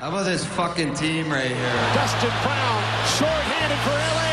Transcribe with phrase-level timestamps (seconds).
[0.00, 1.76] How about this fucking team right here?
[1.92, 2.80] Dustin Brown,
[3.20, 4.32] short-handed for LA.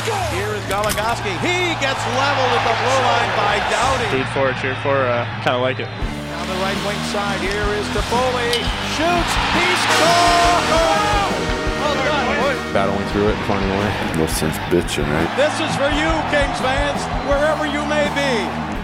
[0.00, 0.16] Score!
[0.32, 1.28] Here is Goligoski.
[1.44, 4.08] He gets leveled at the blue line by Doughty.
[4.16, 5.92] Root for, it, cheer for, uh, kind of like it.
[5.92, 8.64] Down the right wing side, here is Toffoli.
[8.96, 9.32] Shoots.
[9.60, 11.36] He scores!
[11.84, 12.56] Well done.
[12.72, 13.92] battling through it and finding a way.
[14.16, 15.28] No sense bitching, right?
[15.36, 18.77] This is for you, Kings fans, wherever you may be.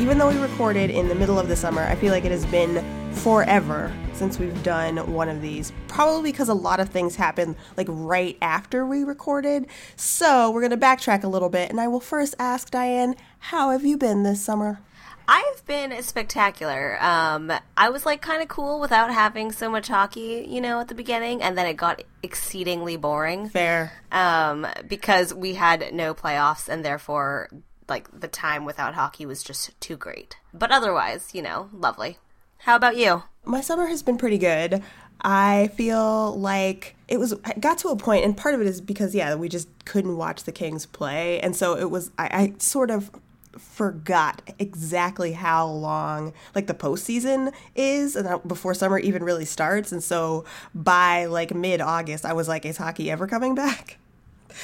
[0.00, 2.46] Even though we recorded in the middle of the summer, I feel like it has
[2.46, 2.82] been
[3.16, 5.74] forever since we've done one of these.
[5.88, 9.66] Probably because a lot of things happened like right after we recorded.
[9.96, 13.72] So we're going to backtrack a little bit, and I will first ask Diane, how
[13.72, 14.80] have you been this summer?
[15.28, 16.96] I've been spectacular.
[17.02, 20.88] Um, I was like kind of cool without having so much hockey, you know, at
[20.88, 23.50] the beginning, and then it got exceedingly boring.
[23.50, 23.92] Fair.
[24.10, 27.50] Um, because we had no playoffs, and therefore,
[27.90, 30.36] like the time without hockey was just too great.
[30.54, 32.18] But otherwise, you know, lovely.
[32.58, 33.24] How about you?
[33.44, 34.82] My summer has been pretty good.
[35.22, 39.14] I feel like it was got to a point, and part of it is because
[39.14, 42.90] yeah, we just couldn't watch the Kings play, and so it was I, I sort
[42.90, 43.10] of
[43.58, 50.04] forgot exactly how long like the postseason is and before summer even really starts and
[50.04, 53.98] so by like mid-august i was like is hockey ever coming back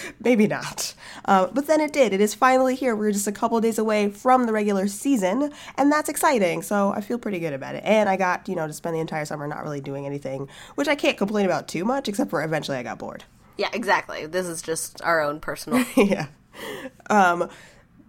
[0.20, 0.95] maybe not
[1.27, 4.09] uh, but then it did it is finally here we're just a couple days away
[4.09, 8.09] from the regular season and that's exciting so i feel pretty good about it and
[8.09, 10.95] i got you know to spend the entire summer not really doing anything which i
[10.95, 13.25] can't complain about too much except for eventually i got bored
[13.59, 14.27] Yeah, exactly.
[14.27, 15.83] This is just our own personal.
[15.97, 16.27] yeah.
[17.09, 17.48] Um,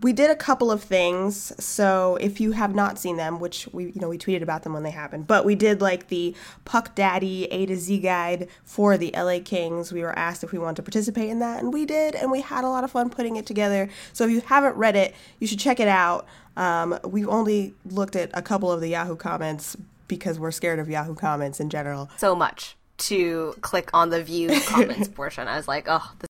[0.01, 1.51] we did a couple of things.
[1.63, 4.73] So if you have not seen them, which we you know we tweeted about them
[4.73, 8.97] when they happened, but we did like the Puck Daddy A to Z guide for
[8.97, 9.91] the LA Kings.
[9.91, 12.41] We were asked if we wanted to participate in that, and we did, and we
[12.41, 13.89] had a lot of fun putting it together.
[14.13, 16.27] So if you haven't read it, you should check it out.
[16.55, 20.89] Um, we've only looked at a couple of the Yahoo comments because we're scared of
[20.89, 22.09] Yahoo comments in general.
[22.17, 25.47] so much to click on the view comments portion.
[25.47, 26.26] I was like, oh, this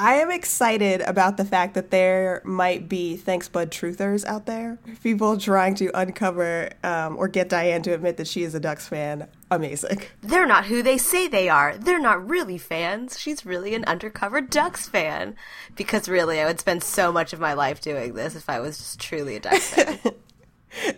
[0.00, 4.78] I am excited about the fact that there might be thanks bud truthers out there.
[5.02, 8.86] People trying to uncover um, or get Diane to admit that she is a Ducks
[8.86, 9.26] fan.
[9.50, 10.02] Amazing.
[10.20, 11.76] they're not who they say they are.
[11.76, 13.18] They're not really fans.
[13.18, 15.34] She's really an undercover Ducks fan.
[15.74, 18.78] Because really, I would spend so much of my life doing this if I was
[18.78, 19.98] just truly a Ducks fan.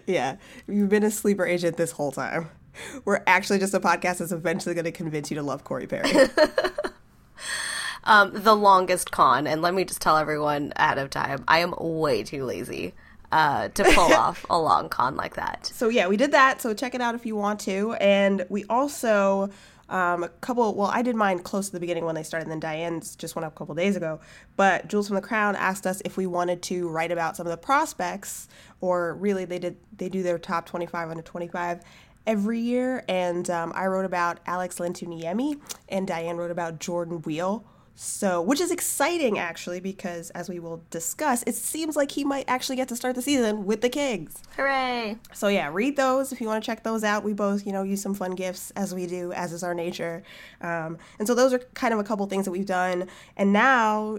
[0.04, 2.50] Yeah, you've been a sleeper agent this whole time.
[3.04, 6.10] We're actually just a podcast that's eventually going to convince you to love Corey Perry.
[8.04, 11.74] um, the longest con, and let me just tell everyone ahead of time, I am
[11.78, 12.94] way too lazy
[13.32, 15.66] uh, to pull off a long con like that.
[15.66, 16.60] so yeah, we did that.
[16.60, 17.94] So check it out if you want to.
[17.94, 19.50] And we also
[19.90, 20.74] um, a couple.
[20.74, 22.44] Well, I did mine close to the beginning when they started.
[22.44, 24.20] And then Diane's just went up a couple days ago.
[24.56, 27.50] But Jewels from the Crown asked us if we wanted to write about some of
[27.50, 28.48] the prospects,
[28.80, 31.80] or really they did they do their top twenty five under twenty five
[32.26, 33.04] every year.
[33.08, 37.64] And um, I wrote about Alex Lintuniemi, and Diane wrote about Jordan Weal.
[38.02, 42.46] So, which is exciting actually, because as we will discuss, it seems like he might
[42.48, 44.42] actually get to start the season with the Kings.
[44.56, 45.18] Hooray!
[45.34, 47.24] So yeah, read those if you want to check those out.
[47.24, 50.22] We both, you know, use some fun gifts as we do, as is our nature.
[50.62, 53.06] Um, and so those are kind of a couple things that we've done.
[53.36, 54.18] And now,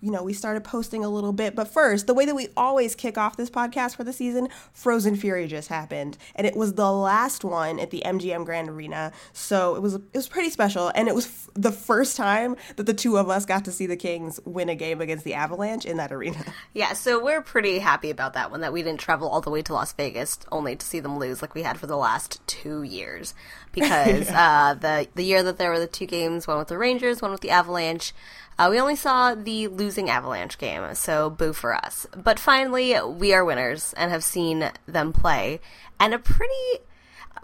[0.00, 1.54] you know, we started posting a little bit.
[1.54, 5.16] But first, the way that we always kick off this podcast for the season, Frozen
[5.16, 9.12] Fury just happened, and it was the last one at the MGM Grand Arena.
[9.32, 12.86] So it was it was pretty special, and it was f- the first time that
[12.86, 15.84] the two of us got to see the Kings win a game against the Avalanche
[15.84, 16.44] in that arena.
[16.74, 19.62] Yeah, so we're pretty happy about that one that we didn't travel all the way
[19.62, 22.82] to Las Vegas only to see them lose like we had for the last two
[22.82, 23.34] years.
[23.72, 27.22] Because uh, the the year that there were the two games, one with the Rangers,
[27.22, 28.12] one with the Avalanche,
[28.58, 32.06] uh, we only saw the losing Avalanche game, so boo for us.
[32.16, 35.60] But finally, we are winners and have seen them play,
[36.00, 36.80] and a pretty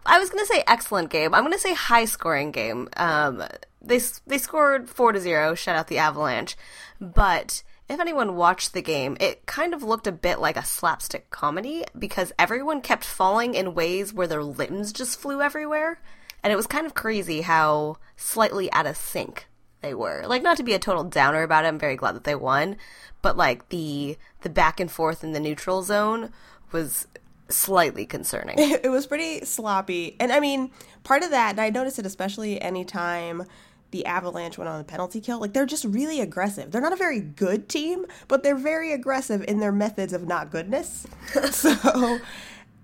[0.07, 1.35] I was gonna say excellent game.
[1.35, 2.89] I'm gonna say high scoring game.
[2.97, 3.43] Um,
[3.81, 6.57] they they scored four to zero, shut out the Avalanche.
[7.01, 11.31] But if anyone watched the game, it kind of looked a bit like a slapstick
[11.31, 16.01] comedy because everyone kept falling in ways where their limbs just flew everywhere,
[16.43, 19.49] and it was kind of crazy how slightly out of sync
[19.85, 20.25] they were.
[20.27, 22.77] Like not to be a total downer about it, I'm very glad that they won,
[23.23, 26.33] but like the the back and forth in the neutral zone
[26.73, 27.07] was
[27.49, 28.57] slightly concerning.
[28.59, 30.17] it was pretty sloppy.
[30.19, 30.71] And I mean,
[31.05, 33.45] part of that, and I noticed it especially anytime
[33.91, 36.73] the Avalanche went on a penalty kill, like they're just really aggressive.
[36.73, 40.51] They're not a very good team, but they're very aggressive in their methods of not
[40.51, 41.07] goodness.
[41.53, 42.19] so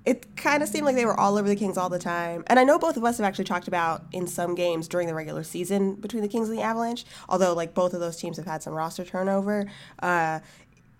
[0.04, 2.42] it kind of seemed like they were all over the Kings all the time.
[2.46, 5.14] And I know both of us have actually talked about in some games during the
[5.14, 8.46] regular season between the Kings and the Avalanche, although like both of those teams have
[8.46, 9.70] had some roster turnover.
[10.02, 10.40] Uh,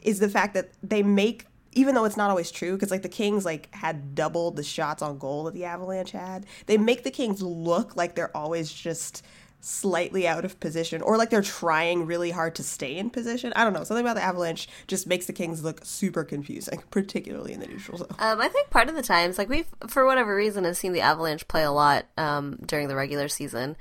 [0.02, 3.08] is the fact that they make even though it's not always true because like the
[3.08, 7.10] kings like had doubled the shots on goal that the avalanche had they make the
[7.10, 9.24] kings look like they're always just
[9.60, 13.62] slightly out of position or like they're trying really hard to stay in position i
[13.62, 17.60] don't know something about the avalanche just makes the kings look super confusing particularly in
[17.60, 20.64] the neutral zone Um, I think part of the times, like we've for whatever reason,
[20.64, 23.76] have seen the Avalanche play a lot um, during the regular season,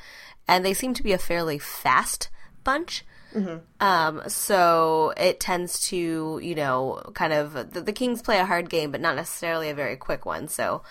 [0.48, 2.30] and they seem to be a fairly fast
[2.64, 3.06] bunch.
[3.80, 8.70] Um, so it tends to, you know, kind of the, the Kings play a hard
[8.70, 10.48] game, but not necessarily a very quick one.
[10.48, 10.82] So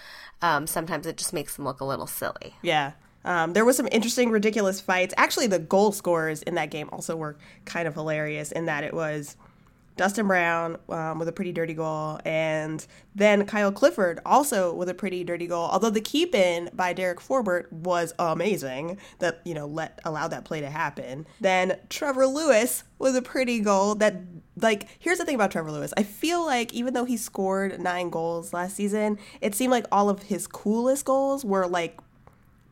[0.41, 2.55] um, sometimes it just makes them look a little silly.
[2.63, 2.93] Yeah.
[3.25, 5.15] Um, there was some interesting, ridiculous fights.
[5.17, 8.95] Actually, the goal scorers in that game also were kind of hilarious in that it
[8.95, 9.37] was
[9.99, 14.95] Dustin Brown um, with a pretty dirty goal, and then Kyle Clifford also with a
[14.95, 15.69] pretty dirty goal.
[15.71, 20.45] Although the keep in by Derek Forbort was amazing, that you know let allowed that
[20.45, 21.27] play to happen.
[21.41, 24.17] Then Trevor Lewis with a pretty goal that
[24.57, 25.93] like here's the thing about Trevor Lewis.
[25.97, 30.09] I feel like even though he scored nine goals last season, it seemed like all
[30.09, 31.99] of his coolest goals were like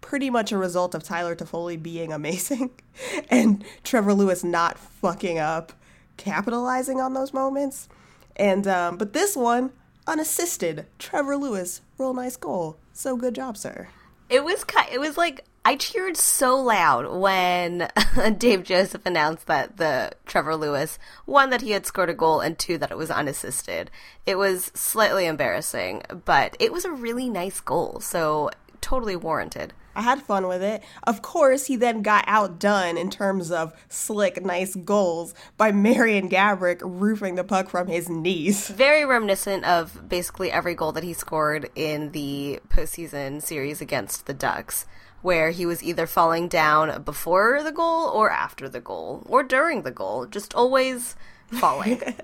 [0.06, 2.70] pretty much a result of Tyler Toffoli being amazing
[3.29, 5.73] and Trevor Lewis not fucking up,
[6.17, 7.88] capitalizing on those moments.
[8.37, 9.73] And um, but this one,
[10.06, 12.76] unassisted, Trevor Lewis, real nice goal.
[12.93, 13.88] So good job, sir.
[14.31, 17.91] It was ki- it was like I cheered so loud when
[18.38, 22.56] Dave Joseph announced that the Trevor Lewis one that he had scored a goal and
[22.56, 23.91] two that it was unassisted.
[24.25, 28.50] It was slightly embarrassing, but it was a really nice goal, so
[28.81, 29.73] totally warranted.
[29.96, 30.82] I had fun with it.
[31.04, 36.81] Of course, he then got outdone in terms of slick, nice goals by Marian Gaborik
[36.82, 38.69] roofing the puck from his knees.
[38.69, 44.34] Very reminiscent of basically every goal that he scored in the postseason series against the
[44.34, 44.84] Ducks,
[45.22, 49.82] where he was either falling down before the goal or after the goal or during
[49.82, 51.16] the goal, just always
[51.52, 52.02] falling.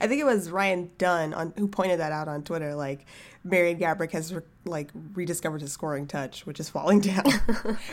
[0.00, 2.74] I think it was Ryan Dunn on who pointed that out on Twitter.
[2.74, 3.06] Like
[3.44, 7.24] Marian Gaborik has like rediscovered his scoring touch, which is falling down,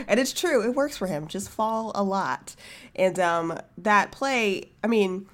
[0.07, 0.63] and it's true.
[0.63, 1.27] It works for him.
[1.27, 2.55] Just fall a lot,
[2.95, 4.71] and um, that play.
[4.83, 5.27] I mean,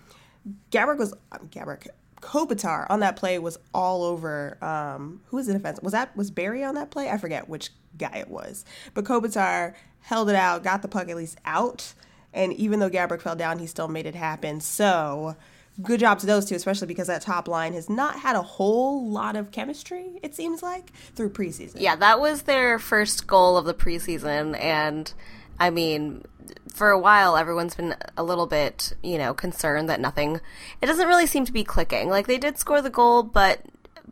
[0.72, 1.88] Gaborik was um, Gaborik.
[2.20, 4.58] Kopitar on that play was all over.
[4.64, 5.80] Um, who was the defense?
[5.84, 7.10] Was that was Barry on that play?
[7.10, 8.66] I forget which guy it was,
[8.96, 11.94] but Kopitar held it out, got the puck at least out,
[12.34, 14.62] and even though Gaborik fell down, he still made it happen.
[14.62, 15.36] So
[15.82, 19.10] good job to those two, especially because that top line has not had a whole
[19.10, 21.76] lot of chemistry, it seems like, through preseason.
[21.80, 25.12] Yeah, that was their first goal of the preseason, and
[25.60, 26.24] I mean,
[26.74, 30.40] for a while, everyone's been a little bit, you know, concerned that nothing.
[30.82, 32.10] It doesn't really seem to be clicking.
[32.10, 33.62] Like they did score the goal, but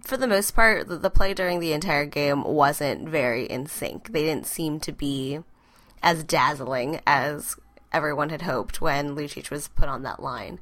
[0.01, 4.11] for the most part, the, play during the entire game wasn't very in sync.
[4.11, 5.39] They didn't seem to be
[6.03, 7.55] as dazzling as
[7.91, 10.59] everyone had hoped when Lucic was put on that line.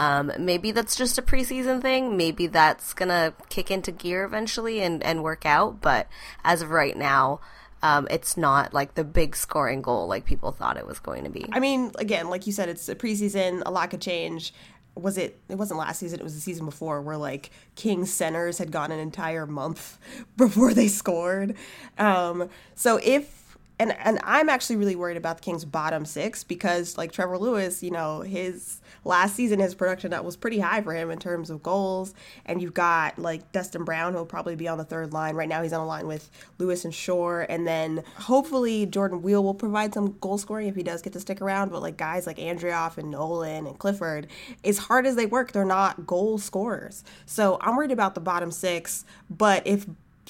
[0.00, 2.16] Um, maybe that's just a preseason thing.
[2.16, 5.82] Maybe that's gonna kick into gear eventually and, and work out.
[5.82, 6.08] But
[6.42, 7.40] as of right now,
[7.82, 11.30] um, it's not like the big scoring goal like people thought it was going to
[11.30, 11.46] be.
[11.52, 14.54] I mean, again, like you said, it's a preseason, a lot could change.
[14.94, 15.38] Was it?
[15.48, 16.18] It wasn't last season.
[16.18, 19.98] It was the season before, where like Kings centers had gone an entire month
[20.36, 21.56] before they scored.
[21.98, 23.39] Um, so if
[23.80, 27.82] and and I'm actually really worried about the Kings' bottom six because like Trevor Lewis,
[27.82, 31.48] you know, his last season his production that was pretty high for him in terms
[31.48, 35.34] of goals, and you've got like Dustin Brown who'll probably be on the third line
[35.34, 35.62] right now.
[35.62, 39.94] He's on a line with Lewis and Shore, and then hopefully Jordan Weal will provide
[39.94, 41.70] some goal scoring if he does get to stick around.
[41.70, 44.26] But like guys like Andreoff and Nolan and Clifford,
[44.62, 47.02] as hard as they work, they're not goal scorers.
[47.24, 49.86] So I'm worried about the bottom six, but if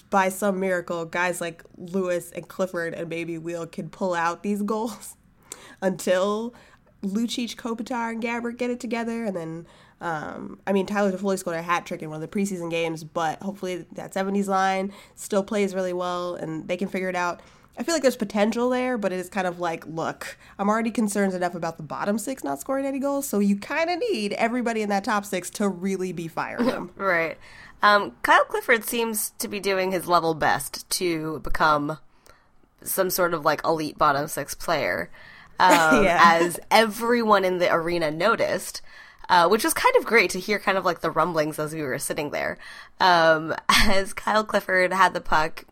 [0.09, 4.62] by some miracle, guys like Lewis and Clifford and maybe Weal can pull out these
[4.62, 5.16] goals
[5.83, 6.54] until
[7.02, 9.25] Lucic, Kopitar, and Gaborik get it together.
[9.25, 9.66] And then,
[10.00, 13.04] um, I mean, Tyler Toffoli scored a hat trick in one of the preseason games,
[13.04, 17.40] but hopefully that 70s line still plays really well and they can figure it out.
[17.78, 20.90] I feel like there's potential there, but it is kind of like, look, I'm already
[20.90, 24.35] concerned enough about the bottom six not scoring any goals, so you kind of need
[24.35, 26.90] everybody in that top six to really be firing them.
[26.97, 27.38] right.
[27.82, 31.99] Um, Kyle Clifford seems to be doing his level best to become
[32.82, 35.10] some sort of like elite bottom six player,
[35.60, 36.18] um, Yeah.
[36.22, 38.82] as everyone in the arena noticed.
[39.28, 41.82] Uh, which was kind of great to hear, kind of like the rumblings as we
[41.82, 42.58] were sitting there.
[42.99, 45.66] Um, as Kyle Clifford had the puck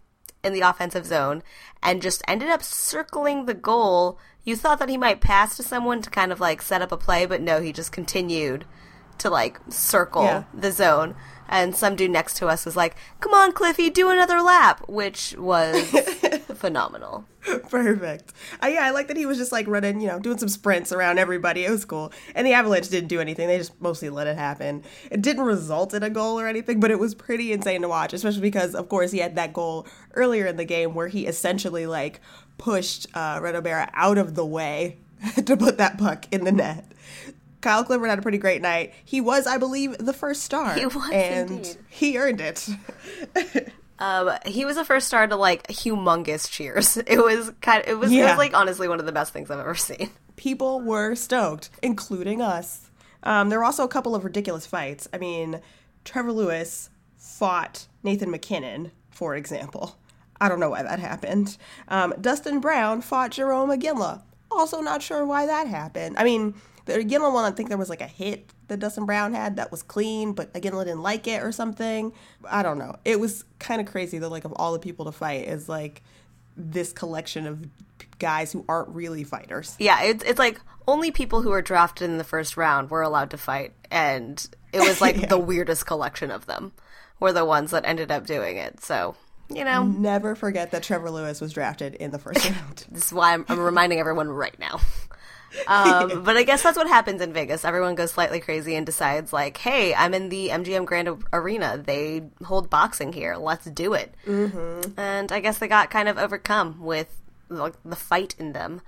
[0.44, 1.42] in the offensive zone
[1.82, 4.16] and just ended up circling the goal.
[4.44, 6.96] You thought that he might pass to someone to kind of like set up a
[6.96, 8.64] play, but no, he just continued
[9.18, 10.44] to like circle Yeah.
[10.54, 11.16] the zone.
[11.48, 15.34] And some dude next to us was like, "Come on, Cliffy, do another lap," which
[15.38, 15.88] was
[16.54, 17.24] phenomenal.
[17.70, 18.32] Perfect.
[18.62, 20.92] Uh, yeah, I like that he was just like running, you know, doing some sprints
[20.92, 21.64] around everybody.
[21.64, 22.12] It was cool.
[22.34, 23.48] And the Avalanche didn't do anything.
[23.48, 24.82] They just mostly let it happen.
[25.10, 28.12] It didn't result in a goal or anything, but it was pretty insane to watch,
[28.12, 31.86] especially because, of course, he had that goal earlier in the game where he essentially
[31.86, 32.20] like
[32.58, 34.98] pushed uh, Reto Berra out of the way
[35.44, 36.84] to put that puck in the net.
[37.68, 38.94] Kyle Clifford had a pretty great night.
[39.04, 40.72] He was, I believe, the first star.
[40.72, 41.76] He was and indeed.
[41.90, 42.66] he earned it.
[44.00, 46.96] Um, he was the first star to like humongous cheers.
[47.08, 47.82] It was kind.
[47.82, 48.12] Of, it was.
[48.12, 50.10] It was like honestly one of the best things I've ever seen.
[50.36, 52.90] people were stoked, including us.
[53.24, 55.08] Um, there were also a couple of ridiculous fights.
[55.12, 55.60] I mean,
[56.04, 59.98] Trevor Lewis fought Nathan MacKinnon, for example.
[60.40, 61.56] I don't know why that happened.
[61.88, 64.22] Um, Dustin Brown fought Jarome Iginla.
[64.48, 66.16] Also, not sure why that happened.
[66.18, 66.54] I mean,
[66.88, 69.70] the Iginla one, I think there was like a hit that Dustin Brown had that
[69.70, 72.14] was clean, but Iginla didn't like it or something.
[72.48, 72.96] I don't know.
[73.04, 76.02] It was kind of crazy that, like, of all the people to fight, is like
[76.56, 77.66] this collection of
[78.18, 79.76] guys who aren't really fighters.
[79.78, 83.30] Yeah, it's it's like only people who were drafted in the first round were allowed
[83.30, 86.72] to fight, and it was like the weirdest collection of them
[87.20, 88.82] were the ones that ended up doing it.
[88.82, 89.14] So
[89.50, 92.86] you know, Never forget that Trevor Lewis was drafted in the first round.
[92.90, 94.80] this is why I'm, I'm reminding everyone right now.
[95.66, 97.64] Um, but I guess that's what happens in Vegas.
[97.64, 101.82] Everyone goes slightly crazy and decides, like, "Hey, I'm in the MGM Grand Arena.
[101.84, 103.36] They hold boxing here.
[103.36, 104.98] Let's do it." Mm-hmm.
[104.98, 108.82] And I guess they got kind of overcome with like the fight in them.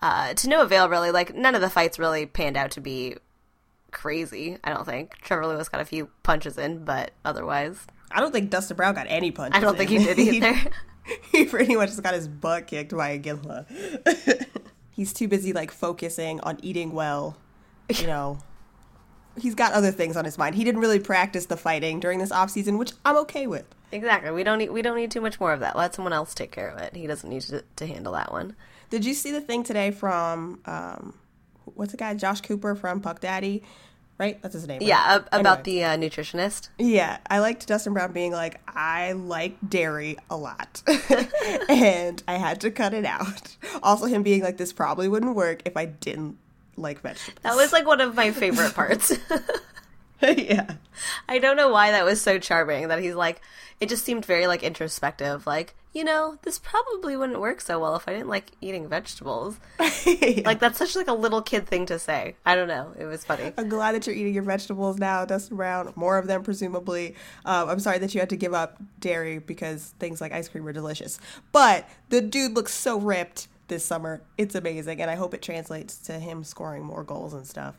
[0.00, 1.10] Uh, to no avail, really.
[1.10, 3.16] Like none of the fights really panned out to be
[3.90, 4.58] crazy.
[4.62, 8.50] I don't think Trevor Lewis got a few punches in, but otherwise, I don't think
[8.50, 9.56] Dustin Brown got any punches.
[9.56, 10.54] I don't think he did either.
[11.32, 14.46] he pretty much just got his butt kicked by Iginla.
[14.98, 17.36] He's too busy like focusing on eating well.
[17.88, 18.40] You know,
[19.40, 20.56] he's got other things on his mind.
[20.56, 23.64] He didn't really practice the fighting during this off season, which I'm okay with.
[23.92, 24.32] exactly.
[24.32, 25.76] We don't need we don't need too much more of that.
[25.76, 26.96] Let someone else take care of it.
[26.96, 28.56] He doesn't need to, to handle that one.
[28.90, 31.14] Did you see the thing today from um,
[31.64, 33.62] what's the guy Josh Cooper from Puck Daddy?
[34.18, 34.80] Right, that's his name.
[34.80, 34.88] right?
[34.88, 35.80] Yeah, ab- about Anyway.
[35.80, 36.70] the uh, nutritionist.
[36.76, 40.82] Yeah, I liked Dustin Brown being like, I like dairy a lot.
[41.68, 43.56] and I had to cut it out.
[43.82, 46.36] Also, him being like, this probably wouldn't work if I didn't
[46.76, 47.38] like vegetables.
[47.42, 49.16] That was like one of my favorite parts.
[50.36, 50.74] yeah.
[51.28, 53.40] I don't know why that was so charming that he's like
[53.80, 57.96] it just seemed very like introspective like you know this probably wouldn't work so well
[57.96, 59.58] if I didn't like eating vegetables.
[60.44, 62.34] Like that's such like a little kid thing to say.
[62.46, 62.94] I don't know.
[62.98, 63.52] It was funny.
[63.58, 65.92] I'm glad that you're eating your vegetables now, Dustin Brown.
[65.96, 67.14] More of them, presumably.
[67.44, 70.66] Um, I'm sorry that you had to give up dairy because things like ice cream
[70.66, 71.20] are delicious.
[71.52, 74.22] But the dude looks so ripped this summer.
[74.38, 75.02] It's amazing.
[75.02, 77.74] And I hope it translates to him scoring more goals and stuff.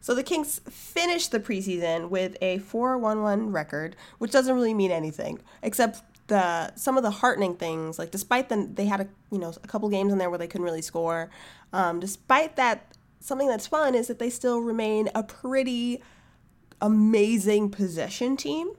[0.00, 5.40] So the Kings finished the preseason with a 4-1-1 record, which doesn't really mean anything
[5.62, 7.98] except the some of the heartening things.
[7.98, 10.46] Like despite the they had a you know a couple games in there where they
[10.46, 11.30] couldn't really score.
[11.72, 16.02] Um, despite that, something that's fun is that they still remain a pretty
[16.80, 18.70] amazing possession team.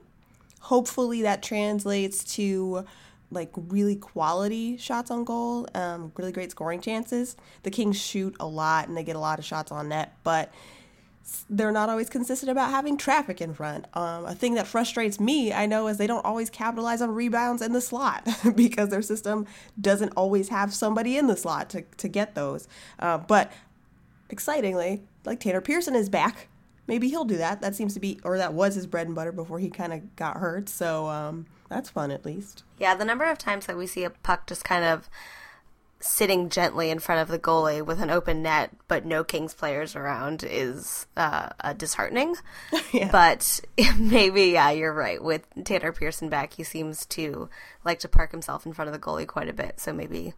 [0.60, 2.84] Hopefully that translates to
[3.30, 7.36] like really quality shots on goal, um, really great scoring chances.
[7.62, 10.52] The Kings shoot a lot and they get a lot of shots on net, but
[11.48, 13.86] they're not always consistent about having traffic in front.
[13.94, 17.62] Um, a thing that frustrates me, I know, is they don't always capitalize on rebounds
[17.62, 19.46] in the slot because their system
[19.80, 22.68] doesn't always have somebody in the slot to, to get those.
[22.98, 23.52] Uh, but
[24.28, 26.48] excitingly, like Tanner Pearson is back.
[26.86, 27.60] Maybe he'll do that.
[27.60, 30.16] That seems to be, or that was his bread and butter before he kind of
[30.16, 30.68] got hurt.
[30.68, 32.64] So um, that's fun at least.
[32.78, 35.08] Yeah, the number of times that we see a puck just kind of
[36.00, 39.94] sitting gently in front of the goalie with an open net, but no Kings players
[39.94, 42.36] around is uh, uh, disheartening.
[42.92, 43.10] Yeah.
[43.12, 43.60] But
[43.98, 45.22] maybe, yeah, you're right.
[45.22, 47.48] With Tanner Pearson back, he seems to
[47.84, 49.78] like to park himself in front of the goalie quite a bit.
[49.78, 50.34] So maybe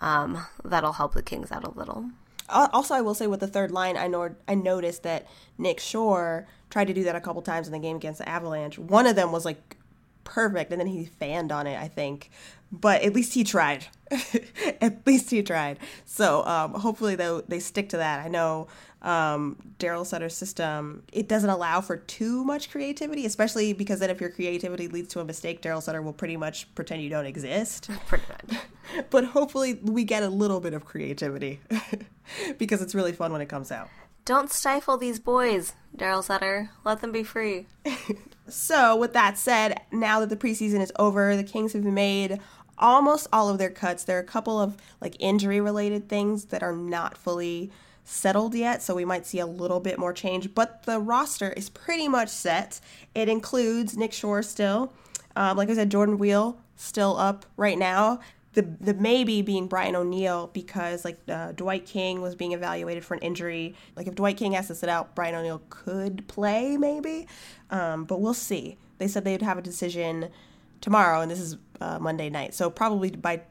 [0.00, 2.10] um, that'll help the Kings out a little.
[2.48, 5.26] Also, I will say with the third line, I know I noticed that
[5.58, 8.78] Nick Shore tried to do that a couple times in the game against the Avalanche.
[8.78, 9.76] One of them was like
[10.24, 12.30] perfect, and then he fanned on it, I think.
[12.72, 13.86] But at least he tried.
[14.80, 15.78] at least he tried.
[16.04, 18.24] So um, hopefully they they stick to that.
[18.24, 18.68] I know
[19.02, 24.20] um, Darryl Sutter's system it doesn't allow for too much creativity, especially because then if
[24.20, 27.90] your creativity leads to a mistake, Darryl Sutter will pretty much pretend you don't exist
[28.06, 28.60] Pretty much.
[29.10, 31.60] but hopefully we get a little bit of creativity
[32.58, 33.88] because it's really fun when it comes out.
[34.24, 36.70] Don't stifle these boys, Darryl Sutter.
[36.84, 37.66] Let them be free.
[38.50, 42.40] So, with that said, now that the preseason is over, the Kings have made
[42.80, 44.02] almost all of their cuts.
[44.04, 47.70] There are a couple of like injury related things that are not fully
[48.04, 51.68] settled yet, so we might see a little bit more change, but the roster is
[51.68, 52.80] pretty much set.
[53.14, 54.92] It includes Nick Shore still.
[55.36, 58.18] Um, like I said, Jordan Weal still up right now.
[58.54, 63.14] the the maybe being Brian O'Neill because like uh, Dwight King was being evaluated for
[63.14, 63.76] an injury.
[63.94, 67.28] Like if Dwight King has to sit out, Brian O'Neill could play maybe,
[67.70, 68.76] um, but we'll see.
[68.98, 70.30] They said they'd have a decision
[70.80, 73.42] tomorrow, and this is uh, Monday night, so probably by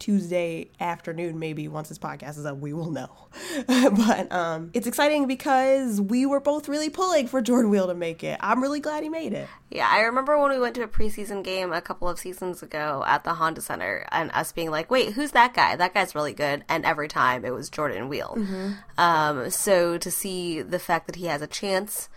[0.00, 3.10] Tuesday afternoon, maybe once this podcast is up, we will know.
[3.66, 8.24] but um, it's exciting because we were both really pulling for Jordan Weal to make
[8.24, 8.38] it.
[8.40, 9.46] I'm really glad he made it.
[9.70, 13.04] Yeah, I remember when we went to a preseason game a couple of seasons ago
[13.06, 15.76] at the Honda Center and us being like, wait, who's that guy?
[15.76, 16.64] That guy's really good.
[16.68, 18.34] And every time it was Jordan Weal.
[18.36, 18.72] Mm-hmm.
[18.98, 22.08] Um, so to see the fact that he has a chance.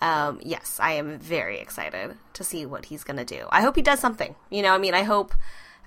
[0.00, 3.46] Um, yes, I am very excited to see what he's going to do.
[3.50, 4.34] I hope he does something.
[4.50, 5.34] You know, I mean, I hope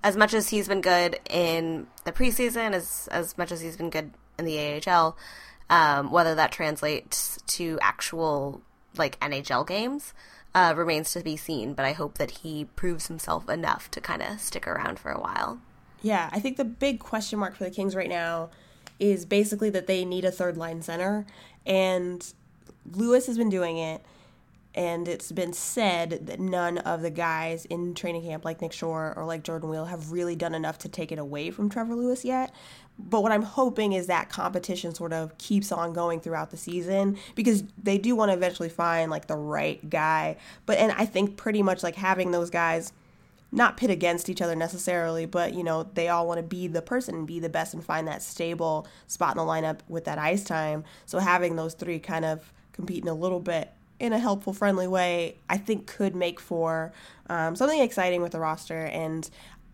[0.03, 3.89] as much as he's been good in the preseason, as as much as he's been
[3.89, 5.17] good in the AHL,
[5.69, 8.61] um, whether that translates to actual
[8.97, 10.13] like NHL games
[10.55, 11.73] uh, remains to be seen.
[11.73, 15.19] But I hope that he proves himself enough to kind of stick around for a
[15.19, 15.59] while.
[16.01, 18.49] Yeah, I think the big question mark for the Kings right now
[18.99, 21.25] is basically that they need a third line center,
[21.65, 22.33] and
[22.93, 24.03] Lewis has been doing it
[24.75, 29.13] and it's been said that none of the guys in training camp, like Nick Shore
[29.17, 32.23] or like Jordan Weal, have really done enough to take it away from Trevor Lewis
[32.23, 32.53] yet.
[32.99, 37.17] But what I'm hoping is that competition sort of keeps on going throughout the season
[37.33, 40.37] because they do want to eventually find like the right guy.
[40.65, 42.93] But and I think pretty much like having those guys
[43.51, 46.83] not pit against each other necessarily, but you know, they all want to be the
[46.83, 50.19] person and be the best and find that stable spot in the lineup with that
[50.19, 50.83] ice time.
[51.07, 55.37] So having those three kind of competing a little bit in a helpful, friendly way,
[55.49, 56.93] I think could make for
[57.29, 58.85] um, something exciting with the roster.
[58.85, 59.29] And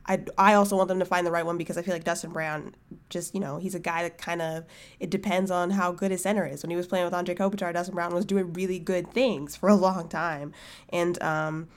[0.07, 2.31] I, I also want them to find the right one because I feel like Dustin
[2.31, 2.73] Brown,
[3.11, 4.65] just, you know, he's a guy that kind of,
[4.99, 6.63] it depends on how good his center is.
[6.63, 9.69] When he was playing with Andre Kopitar, Dustin Brown was doing really good things for
[9.69, 10.51] a long time.
[10.89, 11.67] And, um,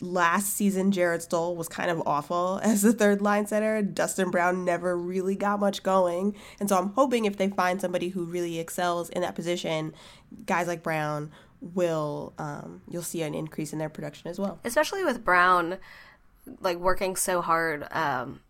[0.00, 3.82] last season Jarret Stoll was kind of awful as the third line center.
[3.82, 6.34] Dustin Brown never really got much going.
[6.60, 9.94] And so I'm hoping if they find somebody who really excels in that position,
[10.46, 14.58] guys like Brown will um, you'll see an increase in their production as well.
[14.64, 15.78] Especially with Brown
[16.60, 18.40] like working so hard um,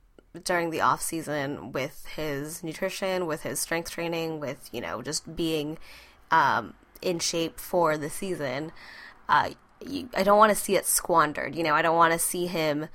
[0.43, 5.37] during the off season with his nutrition, with his strength training, with you know just
[5.37, 5.79] being
[6.31, 8.73] um, in shape for the season.
[9.29, 9.51] Uh,
[10.17, 11.55] I don't want to see it squandered.
[11.55, 12.89] You know, I don't want to see him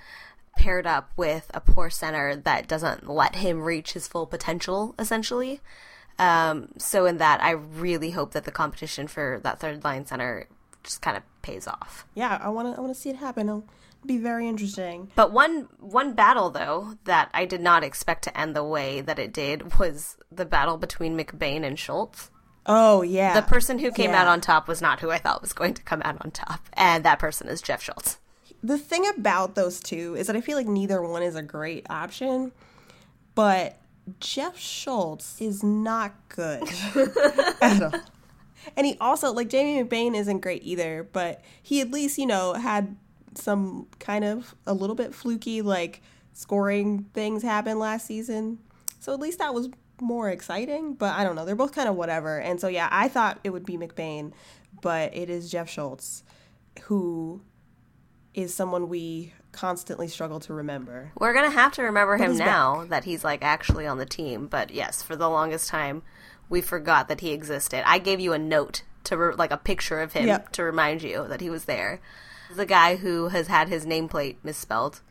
[0.57, 4.95] paired up with a poor center that doesn't let him reach his full potential.
[4.99, 5.61] Essentially.
[6.17, 10.47] Um, so in that, I really hope that the competition for that third line center
[10.83, 12.05] just kind of pays off.
[12.13, 12.77] Yeah, I want to.
[12.77, 13.47] I want to see it happen.
[13.47, 13.63] It'll
[14.05, 15.11] be very interesting.
[15.15, 19.19] But one one battle though that I did not expect to end the way that
[19.19, 22.31] it did was the battle between McBain and Schultz.
[22.71, 24.21] Oh yeah, The person who came Yeah.
[24.21, 26.69] out on top was not who I thought was going to come out on top,
[26.73, 28.17] and that person is Jeff Schultz.
[28.63, 31.85] the thing about those two is that I feel like neither one is a great
[31.89, 32.51] option,
[33.33, 33.77] but
[34.19, 36.63] Jeff Schultz is not good
[37.61, 37.99] at all.
[38.75, 42.53] And he also like Jamie McBain isn't great either, but he at least, you know,
[42.53, 42.95] had
[43.35, 46.01] some kind of a little bit fluky like
[46.33, 48.59] scoring things happen last season.
[48.99, 49.69] So at least that was
[50.01, 51.45] more exciting, but I don't know.
[51.45, 52.39] They're both kind of whatever.
[52.39, 54.33] And so yeah, I thought it would be McBain,
[54.81, 56.23] but it is Jeff Schultz
[56.83, 57.41] who
[58.33, 61.11] is someone we constantly struggle to remember.
[61.19, 64.47] We're gonna have to remember him he's now that he's like actually on the team.
[64.47, 66.03] But yes, for the longest time,
[66.47, 67.83] we forgot that he existed.
[67.85, 70.51] I gave you a note to re- like a picture of him Yep.
[70.53, 71.99] to remind you that he was there.
[72.55, 75.01] The guy who has had his nameplate misspelled.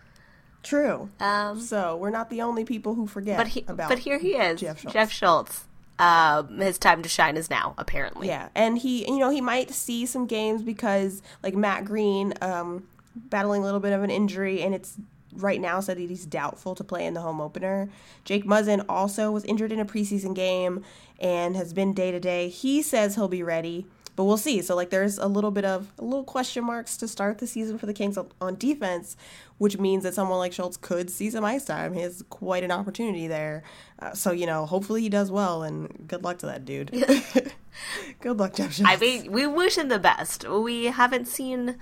[0.68, 1.08] True.
[1.18, 4.34] Um, So we're not the only people who forget but he, about but here he
[4.34, 4.92] is, Jeff Schultz.
[4.92, 5.64] Jeff Schultz.
[5.98, 8.28] Um, his time to shine is now, apparently.
[8.28, 12.86] Yeah, and he, you know, he might see some games because like Matt Greene, um,
[13.16, 14.96] battling a little bit of an injury, and it's
[15.32, 17.88] right now said that he's doubtful to play in the home opener.
[18.24, 20.84] Jake Muzzin also was injured in a preseason game
[21.18, 22.48] and has been day to day.
[22.48, 23.86] He says he'll be ready,
[24.18, 24.60] but we'll see.
[24.62, 27.78] So like, there's a little bit of a little question marks to start the season
[27.78, 29.16] for the Kings on, defense,
[29.58, 31.94] which means that someone like Schultz could see some ice time.
[31.94, 33.62] He has quite an opportunity there.
[34.00, 36.90] Uh, so you know, hopefully he does well, and good luck to that dude.
[38.20, 38.72] good luck, Jeff.
[38.72, 38.90] Schultz.
[38.90, 40.48] I mean, we wish him the best.
[40.48, 41.76] We haven't seen,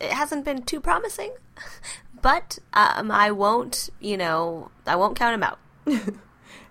[0.00, 1.34] it hasn't been too promising,
[2.20, 5.60] but um, I won't, you know, I won't count him out.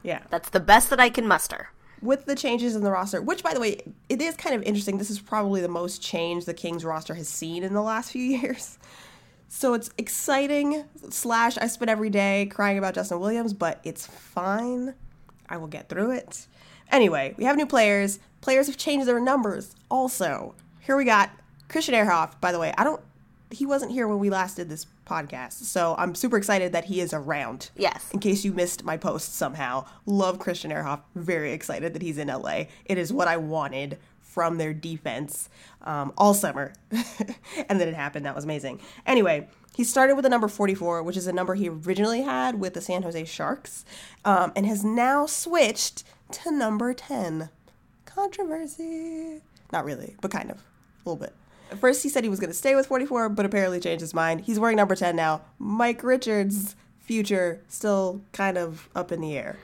[0.04, 0.24] yeah.
[0.30, 1.70] That's the best that I can muster.
[2.06, 4.98] With the changes in the roster, which by the way, it is kind of interesting.
[4.98, 8.24] This is probably the most change the Kings roster has seen in the last few
[8.40, 8.78] years.
[9.48, 10.86] So it's exciting.
[11.10, 14.96] Slash, I spend every day crying about Justin Williams, but it's fine.
[15.48, 16.48] I will get through it.
[16.92, 18.20] Anyway, we have new players.
[18.42, 20.56] Players have changed their numbers also.
[20.82, 21.32] Here we got
[21.68, 22.74] Christian Ehrhoff, by the way.
[22.78, 23.02] I don't
[23.56, 25.54] he wasn't here when we last did this podcast.
[25.54, 27.70] So I'm super excited that he is around.
[27.78, 28.12] Yes.
[28.12, 31.02] In case you missed my post somehow, love Christian Ehrhoff.
[31.16, 32.66] Very excited that he's in LA.
[32.86, 35.48] It is what I wanted from their defense
[35.84, 36.74] um, all summer.
[36.92, 38.26] and then it happened.
[38.26, 38.82] That was amazing.
[39.06, 42.74] Anyway, he started with the number 44, which is a number he originally had with
[42.74, 43.86] the San Jose Sharks,
[44.26, 47.50] um, and has now switched to number 10.
[48.06, 49.42] Controversy.
[49.72, 50.58] Not really, but kind of.
[50.58, 51.34] A little bit.
[51.72, 54.14] At first, he said he was going to stay with 44, but apparently changed his
[54.14, 54.42] mind.
[54.42, 55.42] He's wearing number 10 now.
[55.60, 59.58] Mike Richards' future still kind of up in the air,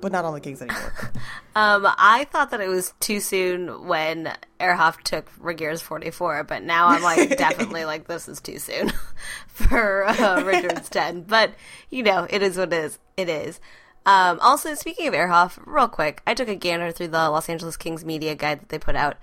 [0.00, 0.92] but not on the Kings anymore.
[1.56, 4.30] Um, I thought that it was too soon when
[4.60, 8.92] Ehrhoff took Regehr's 44, but now I'm like definitely like this is too soon
[9.46, 11.22] for uh, Richards 10.
[11.22, 11.54] But
[11.88, 12.98] you know, it is what it is.
[13.16, 13.58] It is.
[14.04, 17.78] Um, also, speaking of Ehrhoff, real quick, I took a gander through the Los Angeles
[17.78, 19.16] Kings media guide that they put out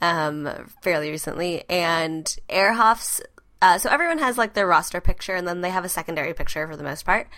[0.00, 0.48] um,
[0.82, 3.20] fairly recently, and Ehrhoff's.
[3.60, 6.66] Uh, so everyone has like their roster picture, and then they have a secondary picture
[6.66, 7.28] for the most part.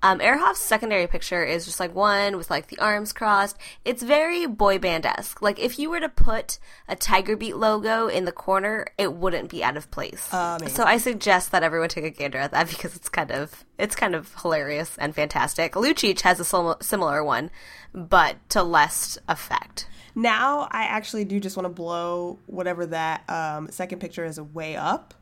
[0.00, 3.56] Um, Ehrhoff's secondary picture is just like one with like the arms crossed.
[3.84, 5.42] It's very boy band esque.
[5.42, 9.50] Like if you were to put a Tiger Beat logo in the corner, it wouldn't
[9.50, 10.28] be out of place.
[10.70, 13.96] So I suggest that everyone take a gander at that because it's kind of it's
[13.96, 15.72] kind of hilarious and fantastic.
[15.72, 17.50] Lucic has a sim- similar one,
[17.92, 19.88] but to less effect.
[20.14, 24.76] now, I actually do just want to blow whatever that um, second picture is way
[24.76, 25.14] up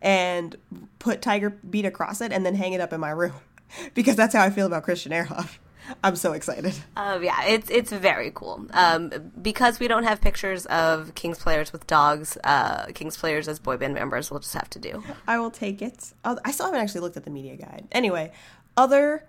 [0.00, 0.56] and
[0.98, 3.32] put Tiger Beat across it and then hang it up in my room
[3.94, 5.58] because that's how I feel about Christian Ehrhoff.
[6.02, 6.74] I'm so excited.
[6.96, 8.66] Um, yeah, it's it's very cool.
[8.72, 12.36] Um, because we don't have pictures of Kings players with dogs.
[12.42, 15.04] Uh, Kings players as boy band members, we'll just have to do.
[15.28, 16.12] I will take it.
[16.24, 17.86] I still haven't actually looked at the media guide.
[17.92, 18.32] Anyway,
[18.76, 19.26] other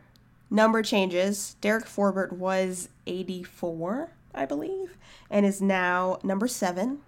[0.50, 1.56] number changes.
[1.62, 4.98] Derek Forbort was 84, I believe,
[5.30, 7.00] and is now number seven.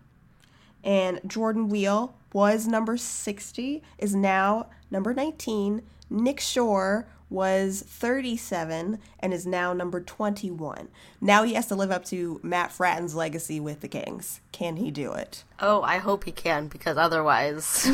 [0.83, 5.81] And Jordan Weal was number 60, is now number 19.
[6.09, 10.87] Nick Shore was 37 and is now number 21.
[11.21, 14.41] Now he has to live up to Matt Frattin's legacy with the Kings.
[14.51, 15.43] Can he do it?
[15.59, 17.87] Oh, I hope he can because otherwise,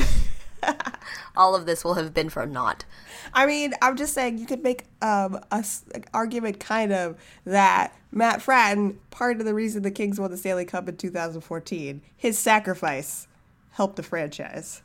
[1.36, 2.86] all of this will have been for naught.
[3.34, 7.94] I mean, I'm just saying you could make um, a s- argument kind of that
[8.12, 12.38] Matt Frattin, part of the reason the Kings won the Stanley Cup in 2014, his
[12.40, 13.28] sacrifice
[13.72, 14.82] helped the franchise.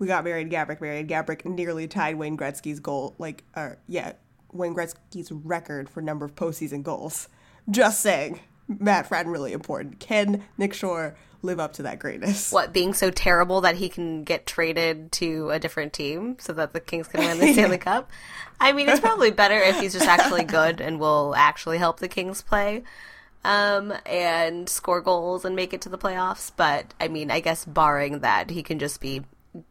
[0.00, 0.80] We got married, Gaborik.
[0.80, 1.08] married.
[1.08, 4.14] Gaborik nearly tied Wayne Gretzky's goal, like, uh, yeah,
[4.50, 7.28] Wayne Gretzky's record for number of postseason goals.
[7.70, 10.00] Just saying, Matt Frattin really important.
[10.00, 12.50] Can Nick Shore live up to that greatness?
[12.50, 16.72] What being so terrible that he can get traded to a different team so that
[16.72, 18.10] the Kings can win the Stanley Cup?
[18.58, 22.08] I mean, it's probably better if he's just actually good and will actually help the
[22.08, 22.84] Kings play
[23.44, 26.50] um, and score goals and make it to the playoffs.
[26.56, 29.24] But I mean, I guess barring that, he can just be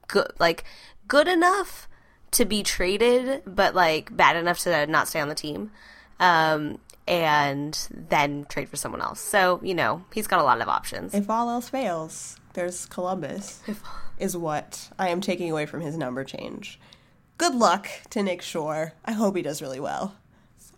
[0.07, 0.63] good, like
[1.07, 1.87] good enough
[2.31, 5.71] to be traded, but like bad enough to not stay on the team.
[6.19, 9.19] Um, and then trade for someone else.
[9.19, 11.15] So, you know, he's got a lot of options.
[11.15, 13.63] If all else fails, there's Columbus,
[14.19, 16.79] is what I am taking away from his number change.
[17.39, 18.93] Good luck to Nick Shore.
[19.03, 20.15] I hope he does really well.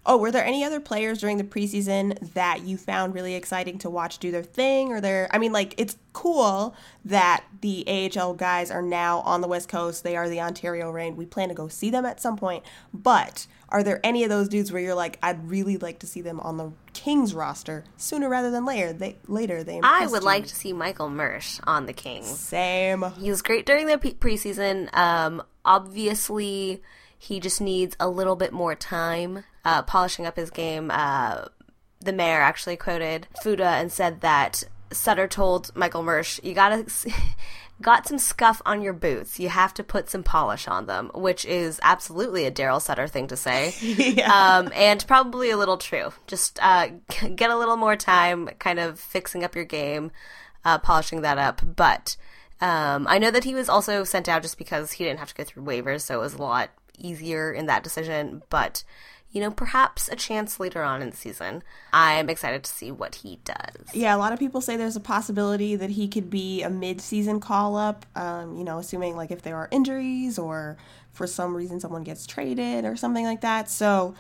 [0.04, 3.90] Oh, were there any other players during the preseason that you found really exciting to
[3.90, 4.92] watch do their thing?
[4.92, 7.86] Or there, I mean, like, it's cool that the
[8.18, 10.04] AHL guys are now on the West Coast.
[10.04, 11.16] They are the Ontario Reign.
[11.16, 12.64] We plan to go see them at some point.
[12.92, 16.22] But are there any of those dudes where you're like, I'd really like to see
[16.22, 18.94] them on the Kings roster sooner rather than later?
[18.94, 19.80] They later they.
[19.84, 20.26] I would you.
[20.26, 22.40] like to see Michael Mersch on the Kings.
[22.40, 23.06] Same.
[23.20, 24.94] He was great during the preseason.
[24.98, 26.82] Um, obviously,
[27.20, 30.91] he just needs a little bit more time uh, polishing up his game.
[30.91, 31.45] Uh,
[32.00, 36.86] the mayor actually quoted Fuda and said that Sutter told Michael Mersch, "You gotta."
[37.82, 39.39] Got some scuff on your boots.
[39.39, 43.26] You have to put some polish on them, which is absolutely a Darryl Sutter thing
[43.26, 44.21] to say.
[44.32, 46.13] um, and probably a little true.
[46.28, 46.89] Just uh,
[47.36, 50.12] get a little more time kind of fixing up your game,
[50.63, 51.62] uh, polishing that up.
[51.76, 52.17] But
[52.62, 55.36] um, I know that he was also sent out just because he didn't have to
[55.36, 56.69] go through waivers, so it was a lot
[57.00, 58.43] easier in that decision.
[58.52, 58.84] But
[59.32, 61.63] you know, perhaps a chance later on in the season.
[61.94, 63.94] I'm excited to see what he does.
[63.94, 67.39] Yeah, a lot of people say there's a possibility that he could be a mid-season
[67.39, 68.06] call-up.
[68.15, 70.78] Um, you know, assuming like if there are injuries or
[71.13, 73.70] for some reason someone gets traded or something like that.
[73.70, 74.15] So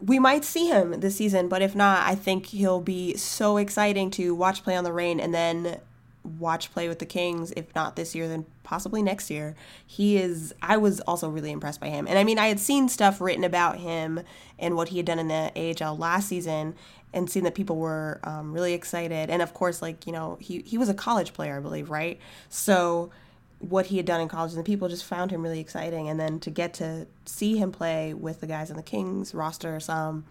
[0.00, 4.10] we might see him this season, but if not, I think he'll be so exciting
[4.12, 5.80] to watch play on the Reign and then
[6.24, 7.52] watch play with the Kings.
[7.56, 9.54] If not this year, then possibly next year.
[9.86, 10.54] He is.
[10.62, 13.44] I was also really impressed by him, and I mean, I had seen stuff written
[13.44, 14.20] about him
[14.58, 16.74] and what he had done in the AHL last season,
[17.12, 19.30] and seen that people were um, really excited.
[19.30, 22.20] And of course, like you know, he he was a college player, I believe, right?
[22.48, 23.10] So
[23.58, 26.08] what he had done in college, and people just found him really exciting.
[26.08, 29.78] And then to get to see him play with the guys on the Kings roster,
[29.80, 30.24] some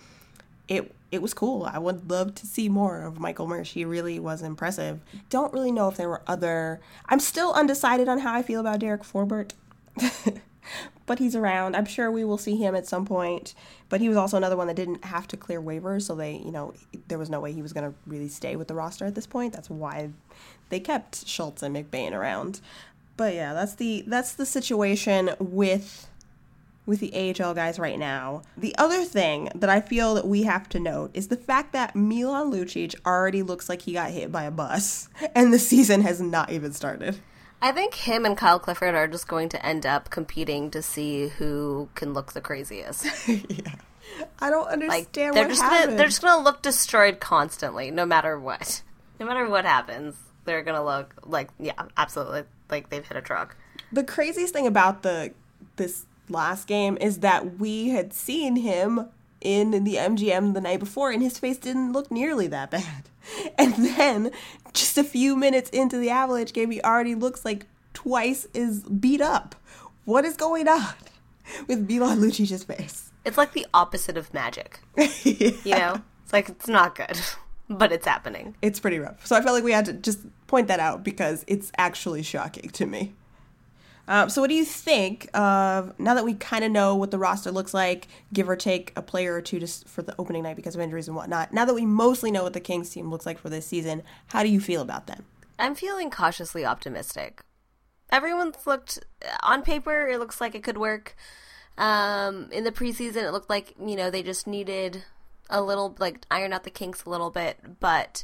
[0.68, 1.70] it it was cool.
[1.72, 3.74] I would love to see more of Michael Mersch.
[3.74, 5.02] He really was impressive.
[5.30, 6.80] Don't really know if there were other.
[7.08, 9.52] I'm still undecided on how I feel about Derek Forbort,
[11.06, 11.76] but he's around.
[11.76, 13.54] I'm sure we will see him at some point.
[13.90, 16.52] But he was also another one that didn't have to clear waivers, so they, you
[16.52, 16.74] know,
[17.10, 19.28] there was no way he was going to really stay with the roster at this
[19.28, 19.54] point.
[19.54, 20.12] That's why
[20.70, 22.62] they kept Schultz and McBain around.
[23.18, 26.08] But yeah, that's the that's the situation with
[26.92, 28.42] with the AHL guys right now.
[28.58, 31.96] The other thing that I feel that we have to note is the fact that
[31.96, 36.20] Milan Lucic already looks like he got hit by a bus and the season has
[36.20, 37.18] not even started.
[37.62, 41.30] I think him and Kyle Clifford are just going to end up competing to see
[41.30, 43.08] who can look the craziest.
[43.28, 43.76] yeah.
[44.40, 45.86] I don't understand like, they're just happened.
[45.86, 48.82] Gonna, they're just gonna look destroyed constantly, no matter what.
[49.18, 53.56] No matter what happens, they're gonna look like yeah, absolutely like they've hit a truck.
[53.94, 55.32] The craziest thing about the
[55.78, 59.10] this last game is that we had seen him
[59.42, 63.04] in the MGM the night before, and his face didn't look nearly that bad.
[63.58, 64.32] And then,
[64.74, 69.22] just a few minutes into the Avalanche game, he already looks like twice as beat
[69.22, 69.54] up.
[70.06, 70.96] What is going on
[71.68, 73.12] with Milan Lucic's face?
[73.24, 74.80] It's like the opposite of magic.
[74.98, 75.52] yeah.
[75.64, 77.20] You know, it's like it's not good,
[77.70, 78.56] but it's happening.
[78.64, 79.26] It's pretty rough.
[79.26, 82.70] So I felt like we had to just point that out because it's actually shocking
[82.72, 83.14] to me.
[84.08, 87.18] Um, so, what do you think of now that we kind of know what the
[87.18, 90.56] roster looks like, give or take a player or two just for the opening night
[90.56, 91.54] because of injuries and whatnot?
[91.54, 94.44] Now that we mostly know what the Kings team looks like for this season, how
[94.44, 95.26] do you feel about them?
[95.60, 97.44] I'm feeling cautiously optimistic.
[98.12, 99.00] Everyone's looked
[99.44, 101.16] on paper; it looks like it could work.
[101.78, 105.04] Um, in the preseason, it looked like you know they just needed
[105.50, 108.24] a little like iron out the kinks a little bit, but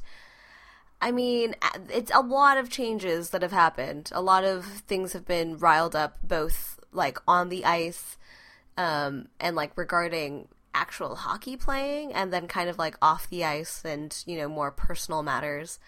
[1.00, 1.56] I mean,
[1.90, 4.10] it's a lot of changes that have happened.
[4.14, 8.18] A lot of things have been riled up, both like on the ice,
[8.78, 13.84] um, and like regarding actual hockey playing, and then kind of like off the ice
[13.86, 15.80] and you know more personal matters.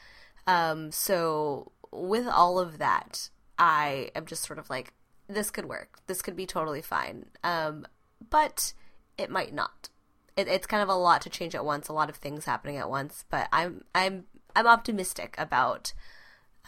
[0.45, 4.93] Um, so with all of that, I am just sort of like,
[5.27, 5.99] this could work.
[6.07, 7.25] This could be totally fine.
[7.43, 7.85] Um,
[8.29, 8.73] but
[9.17, 9.89] it might not.
[10.35, 11.87] It, it's kind of a lot to change at once.
[11.87, 13.25] A lot of things happening at once.
[13.29, 14.25] But I'm I'm
[14.59, 15.93] I'm optimistic about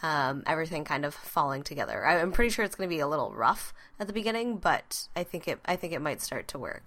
[0.02, 2.06] um, everything kind of falling together.
[2.06, 5.22] I'm pretty sure it's going to be a little rough at the beginning, but I
[5.24, 6.82] think it I think it might start to work.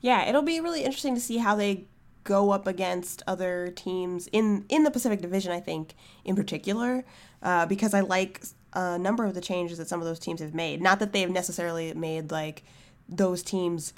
[0.00, 1.84] Yeah, it'll be really interesting to see how they
[2.24, 5.52] go up against other teams in in the Pacific Division.
[5.52, 7.04] I think in particular,
[7.40, 10.54] uh, because I like a number of the changes that some of those teams have
[10.54, 10.82] made.
[10.82, 12.64] Not that they've necessarily made like
[13.08, 13.94] those teams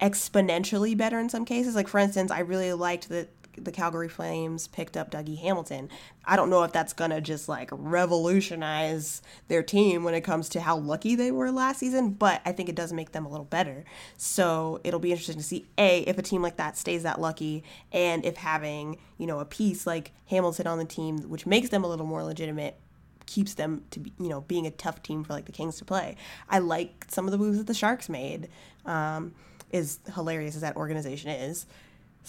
[0.00, 1.76] exponentially better in some cases.
[1.76, 5.88] Like for instance, I really liked that the Calgary Flames picked up Dougie Hamilton.
[6.24, 10.48] I don't know if that's going to just like revolutionize their team when it comes
[10.50, 13.28] to how lucky they were last season, but I think it does make them a
[13.28, 13.84] little better.
[14.16, 17.64] So it'll be interesting to see A, if a team like that stays that lucky,
[17.92, 21.84] and if having, you know, a piece like Hamilton on the team, which makes them
[21.84, 22.78] a little more legitimate,
[23.26, 25.84] keeps them to be, you know, being a tough team for like the Kings to
[25.84, 26.16] play.
[26.48, 28.48] I like some of the moves that the Sharks made.
[28.86, 29.34] Um,
[29.70, 31.66] is hilarious as that organization is.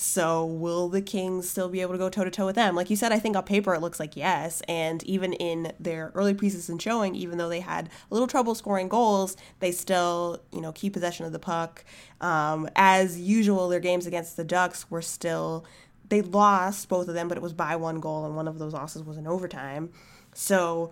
[0.01, 2.73] So will the Kings still be able to go toe to toe with them?
[2.73, 4.61] Like you said, I think on paper it looks like yes.
[4.65, 8.87] And even in their early preseason showing, even though they had a little trouble scoring
[8.87, 11.83] goals, they still, you know, keep possession of the puck.
[12.21, 15.65] Um, as usual, their games against the Ducks were still
[16.07, 18.71] they lost both of them, but it was by one goal, and one of those
[18.71, 19.89] losses was in overtime.
[20.33, 20.91] So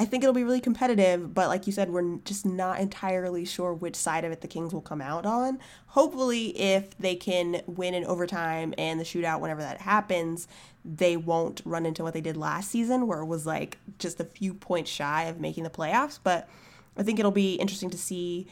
[0.00, 3.74] I think it'll be really competitive, but like you said, we're just not entirely sure
[3.74, 5.58] which side of it the Kings will come out on.
[5.88, 10.48] Hopefully, if they can win in overtime and the shootout whenever that happens,
[10.86, 14.24] they won't run into what they did last season, where it was like just a
[14.24, 16.18] few points shy of making the playoffs.
[16.22, 16.48] But
[16.96, 18.46] I think it'll be interesting to see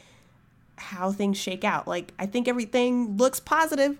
[0.76, 1.88] how things shake out.
[1.88, 3.98] Like, I think everything looks positive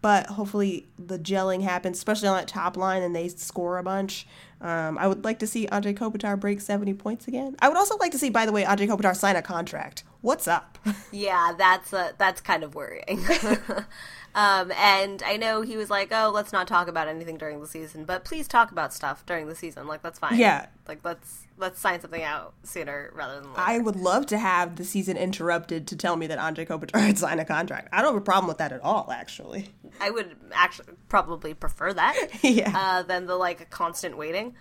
[0.00, 4.26] but hopefully the gelling happens, especially on that top line, and they score a bunch.
[4.60, 7.56] Um, I would like to see Andre Kopitar break 70 points again.
[7.60, 10.02] I would also like to see, by the way, Andre Kopitar sign a contract.
[10.20, 10.78] What's up?
[11.12, 13.24] yeah, that's uh, that's kind of worrying.
[14.34, 17.66] Um, and I know he was like, "Oh, let's not talk about anything during the
[17.66, 19.88] season, but please talk about stuff during the season.
[19.88, 20.38] Like that's fine.
[20.38, 24.38] Yeah, like let's let's sign something out sooner rather than later." I would love to
[24.38, 27.88] have the season interrupted to tell me that Andre Kopitar had signed a contract.
[27.92, 29.10] I don't have a problem with that at all.
[29.12, 29.68] Actually,
[30.00, 32.28] I would actually probably prefer that.
[32.42, 32.72] yeah.
[32.74, 34.54] Uh, than the like constant waiting.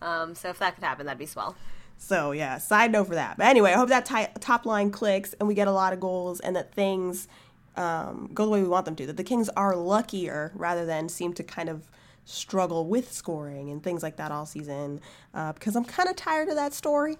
[0.00, 1.56] Um, so if that could happen, that'd be swell.
[1.96, 3.36] So yeah, side note for that.
[3.36, 6.00] But anyway, I hope that t- top line clicks and we get a lot of
[6.00, 7.28] goals and that things
[7.76, 9.06] um, go the way we want them to.
[9.06, 11.88] That the Kings are luckier rather than seem to kind of
[12.24, 15.00] struggle with scoring and things like that all season.
[15.34, 17.16] Uh, because I'm kind of tired of that story.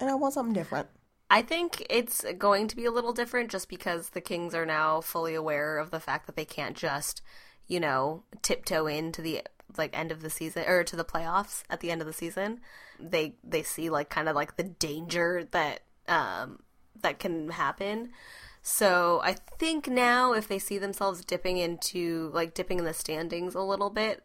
[0.00, 0.88] and I want something different.
[1.30, 5.00] I think it's going to be a little different just because the Kings are now
[5.00, 7.22] fully aware of the fact that they can't just,
[7.66, 9.42] you know, tiptoe into the
[9.76, 12.60] like end of the season or to the playoffs at the end of the season.
[13.00, 16.60] They they see like kind of like the danger that um
[17.02, 18.10] that can happen.
[18.66, 23.54] So I think now if they see themselves dipping into like dipping in the standings
[23.54, 24.24] a little bit,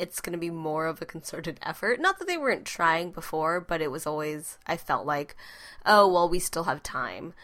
[0.00, 2.00] it's going to be more of a concerted effort.
[2.00, 5.36] Not that they weren't trying before, but it was always, I felt like,
[5.86, 7.34] oh, well, we still have time.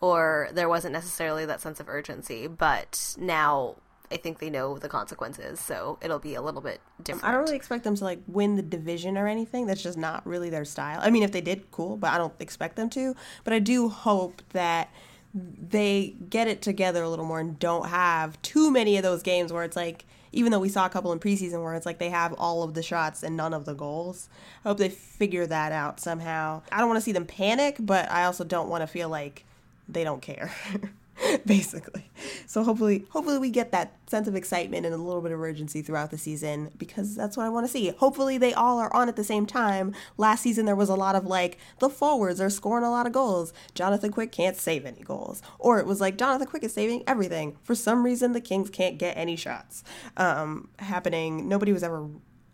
[0.00, 2.48] Or there wasn't necessarily that sense of urgency.
[2.48, 3.76] But now
[4.10, 7.24] I think they know the consequences, so it'll be a little bit different.
[7.24, 9.66] I don't really expect them to like win the division or anything.
[9.66, 10.98] That's just not really their style.
[11.00, 13.14] I mean, if they did, cool, but I don't expect them to.
[13.44, 14.90] But I do hope that
[15.34, 19.52] they get it together a little more and don't have too many of those games
[19.52, 22.10] where it's like even though we saw a couple in preseason where it's like they
[22.10, 24.28] have all of the shots and none of the goals.
[24.64, 26.62] I hope they figure that out somehow.
[26.70, 29.44] I don't want to see them panic, but I also don't want to feel like
[29.88, 30.52] they don't care.
[31.46, 32.10] basically.
[32.46, 35.82] So hopefully hopefully we get that sense of excitement and a little bit of urgency
[35.82, 37.88] throughout the season because that's what I want to see.
[37.90, 39.94] Hopefully they all are on at the same time.
[40.16, 43.12] Last season there was a lot of like the forwards are scoring a lot of
[43.12, 43.52] goals.
[43.74, 45.42] Jonathan Quick can't save any goals.
[45.58, 47.56] Or it was like Jonathan Quick is saving everything.
[47.62, 49.84] For some reason the Kings can't get any shots.
[50.16, 51.48] Um happening.
[51.48, 52.08] Nobody was ever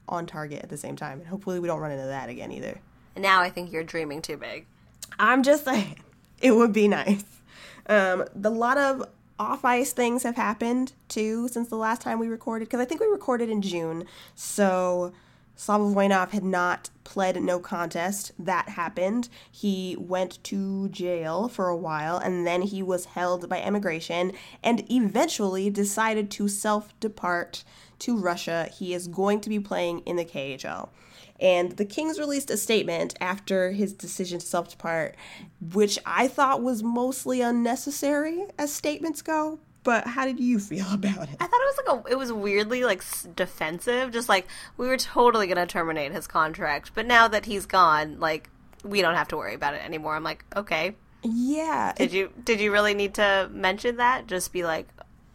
[0.08, 1.20] on target at the same time.
[1.20, 2.80] And hopefully we don't run into that again either.
[3.14, 4.66] And now I think you're dreaming too big.
[5.18, 6.00] I'm just saying
[6.40, 7.24] it would be nice.
[7.86, 12.28] Um, the lot of off ice things have happened too since the last time we
[12.28, 14.04] recorded because I think we recorded in June.
[14.34, 15.12] So
[15.56, 18.32] Slava Voinov had not pled no contest.
[18.38, 19.28] That happened.
[19.50, 24.90] He went to jail for a while and then he was held by immigration and
[24.90, 27.64] eventually decided to self depart
[28.00, 28.68] to Russia.
[28.76, 30.88] He is going to be playing in the KHL.
[31.44, 35.14] And the Kings released a statement after his decision to self depart,
[35.74, 39.58] which I thought was mostly unnecessary as statements go.
[39.82, 41.36] But how did you feel about it?
[41.38, 43.04] I thought it was like a, it was weirdly like
[43.36, 48.18] defensive, just like we were totally gonna terminate his contract, but now that he's gone,
[48.18, 48.48] like
[48.82, 50.16] we don't have to worry about it anymore.
[50.16, 50.96] I'm like, okay.
[51.22, 51.92] Yeah.
[51.94, 54.26] Did you did you really need to mention that?
[54.26, 54.88] Just be like,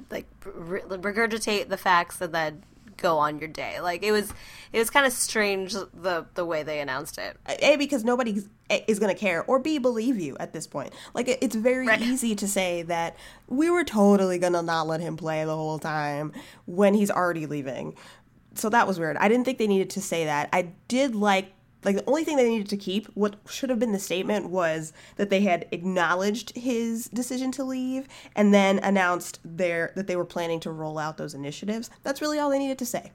[0.10, 2.63] like regurgitate the facts and then
[2.98, 3.80] go on your day.
[3.80, 4.34] Like it was,
[4.71, 7.38] it was kind of strange the the way they announced it.
[7.47, 8.43] A because nobody
[8.88, 10.93] is going to care, or B believe you at this point.
[11.13, 12.01] Like it's very right.
[12.01, 13.15] easy to say that
[13.47, 16.34] we were totally going to not let him play the whole time
[16.65, 17.95] when he's already leaving.
[18.55, 19.17] So that was weird.
[19.17, 20.49] I didn't think they needed to say that.
[20.53, 21.53] I did like
[21.84, 24.91] like the only thing they needed to keep what should have been the statement was
[25.15, 30.25] that they had acknowledged his decision to leave and then announced their that they were
[30.25, 33.12] planning to roll out those initiatives that's really all they needed to say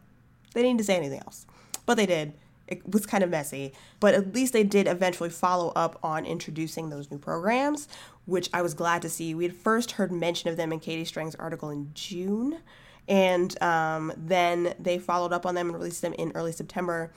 [0.55, 1.47] they didn't need to say anything else.
[1.87, 2.33] But they did.
[2.67, 3.75] It was kind of messy.
[4.01, 7.89] But at least they did eventually follow up on introducing those new programs
[8.27, 9.35] which i was glad to see.
[9.35, 12.59] We had first heard mention of them in katie strang's article in june.
[13.07, 17.13] And um, then they followed up on them and released them in early september.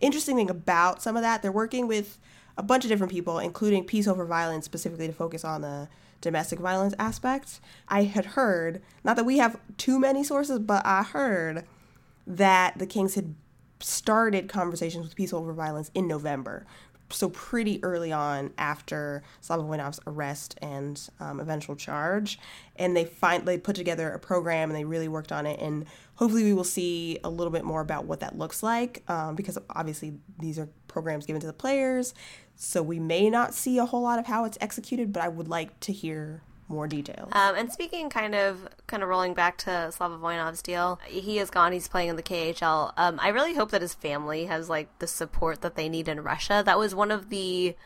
[0.00, 2.18] Interesting thing about some of that, they're working with
[2.58, 5.88] a bunch of different people, including Peace Over Violence, specifically to focus on the
[6.20, 7.58] domestic violence aspect.
[7.88, 11.64] I had heard, not that we have too many sources, but I heard
[12.26, 13.34] that the Kings had
[13.80, 16.66] started conversations with Peace Over Violence in November.
[17.10, 22.38] So pretty early on after Slava Voinov's arrest and um, eventual charge,
[22.76, 25.60] and they find they put together a program and they really worked on it.
[25.60, 25.84] And
[26.16, 29.58] hopefully, we will see a little bit more about what that looks like um, because
[29.70, 32.14] obviously these are programs given to the players.
[32.56, 35.48] So we may not see a whole lot of how it's executed, but I would
[35.48, 37.30] like to hear more details.
[37.32, 41.50] Um, and speaking kind of kind of rolling back to Slava Voinov's deal, he is
[41.50, 41.72] gone.
[41.72, 42.92] He's playing in the KHL.
[42.96, 46.22] Um, I really hope that his family has like the support that they need in
[46.22, 46.62] Russia.
[46.64, 47.76] That was one of the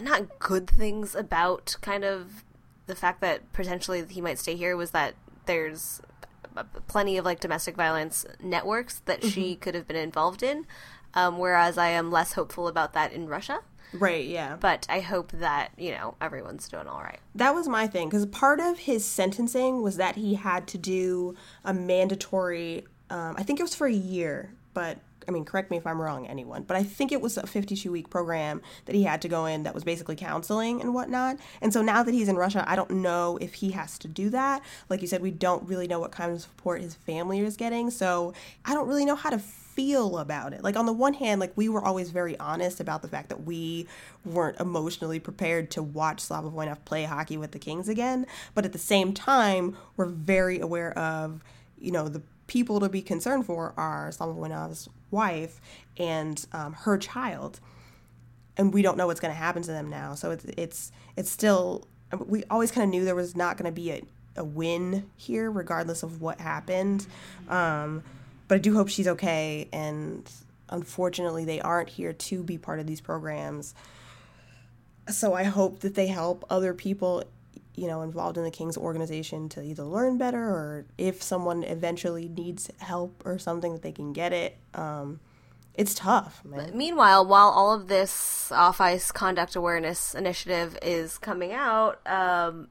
[0.00, 2.44] not good things about kind of
[2.86, 5.14] the fact that potentially he might stay here was that
[5.46, 6.00] there's
[6.88, 9.28] plenty of like domestic violence networks that mm-hmm.
[9.28, 10.66] she could have been involved in.
[11.14, 13.60] Um, whereas I am less hopeful about that in Russia.
[13.92, 14.56] Right, yeah.
[14.58, 17.18] But I hope that, you know, everyone's doing all right.
[17.34, 21.34] That was my thing because part of his sentencing was that he had to do
[21.64, 25.76] a mandatory, um, I think it was for a year, but I mean, correct me
[25.76, 29.04] if I'm wrong, anyone, but I think it was a 52 week program that he
[29.04, 31.36] had to go in that was basically counseling and whatnot.
[31.60, 34.30] And so now that he's in Russia, I don't know if he has to do
[34.30, 34.62] that.
[34.88, 37.90] Like you said, we don't really know what kind of support his family is getting.
[37.90, 38.34] So
[38.64, 39.38] I don't really know how to
[39.74, 40.62] feel about it.
[40.62, 43.44] Like on the one hand, like we were always very honest about the fact that
[43.44, 43.86] we
[44.24, 48.72] weren't emotionally prepared to watch Slava Voinov play hockey with the Kings again, but at
[48.72, 51.42] the same time, we're very aware of,
[51.78, 55.60] you know, the people to be concerned for are Slava Voinov's wife
[55.96, 57.60] and um, her child.
[58.56, 60.14] and we don't know what's going to happen to them now.
[60.14, 61.86] So it's it's it's still
[62.26, 64.02] we always kind of knew there was not going to be a,
[64.36, 67.06] a win here, regardless of what happened.
[67.48, 68.02] Um,
[68.50, 69.68] but I do hope she's okay.
[69.72, 70.28] And
[70.68, 73.76] unfortunately, they aren't here to be part of these programs.
[75.06, 77.22] So I hope that they help other people,
[77.76, 82.26] you know, involved in the King's organization to either learn better or if someone eventually
[82.26, 84.58] needs help or something that they can get it.
[84.74, 85.20] Um,
[85.74, 86.76] it's tough, man.
[86.76, 92.66] Meanwhile, while all of this off ice conduct awareness initiative is coming out, um,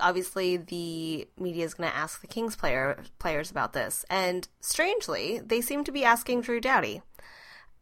[0.00, 5.40] obviously the media is going to ask the Kings player players about this, and strangely,
[5.44, 7.02] they seem to be asking Drew Doughty.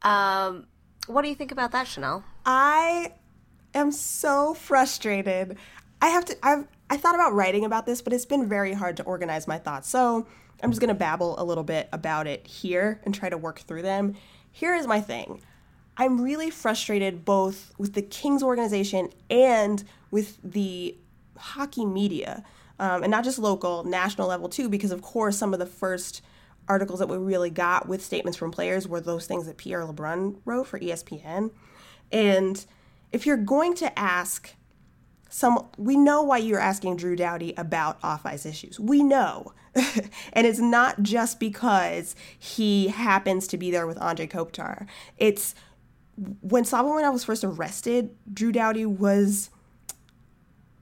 [0.03, 0.67] Um,
[1.07, 2.25] what do you think about that, Chanel?
[2.45, 3.13] I
[3.75, 5.57] am so frustrated.
[6.01, 6.37] I have to.
[6.43, 9.59] I've I thought about writing about this, but it's been very hard to organize my
[9.59, 9.89] thoughts.
[9.89, 10.27] So
[10.63, 13.61] I'm just going to babble a little bit about it here and try to work
[13.61, 14.15] through them.
[14.53, 15.43] Here is my thing.
[15.97, 20.97] I'm really frustrated both with the Kings organization and with the
[21.39, 22.45] hockey media,
[22.79, 26.23] um, and not just local, national level too, because of course some of the first
[26.69, 30.37] articles that we really got with statements from players were those things that Pierre LeBrun
[30.45, 31.51] wrote for ESPN.
[32.11, 32.65] And
[33.13, 34.55] if you're going to ask
[35.29, 38.81] some, we know why you're asking Drew Doughty about off ice issues.
[38.81, 39.53] We know.
[40.33, 44.87] and it's not just because he happens to be there with Andre Kopitar.
[45.19, 45.55] It's
[46.41, 49.51] when Slava was first arrested, Drew Doughty was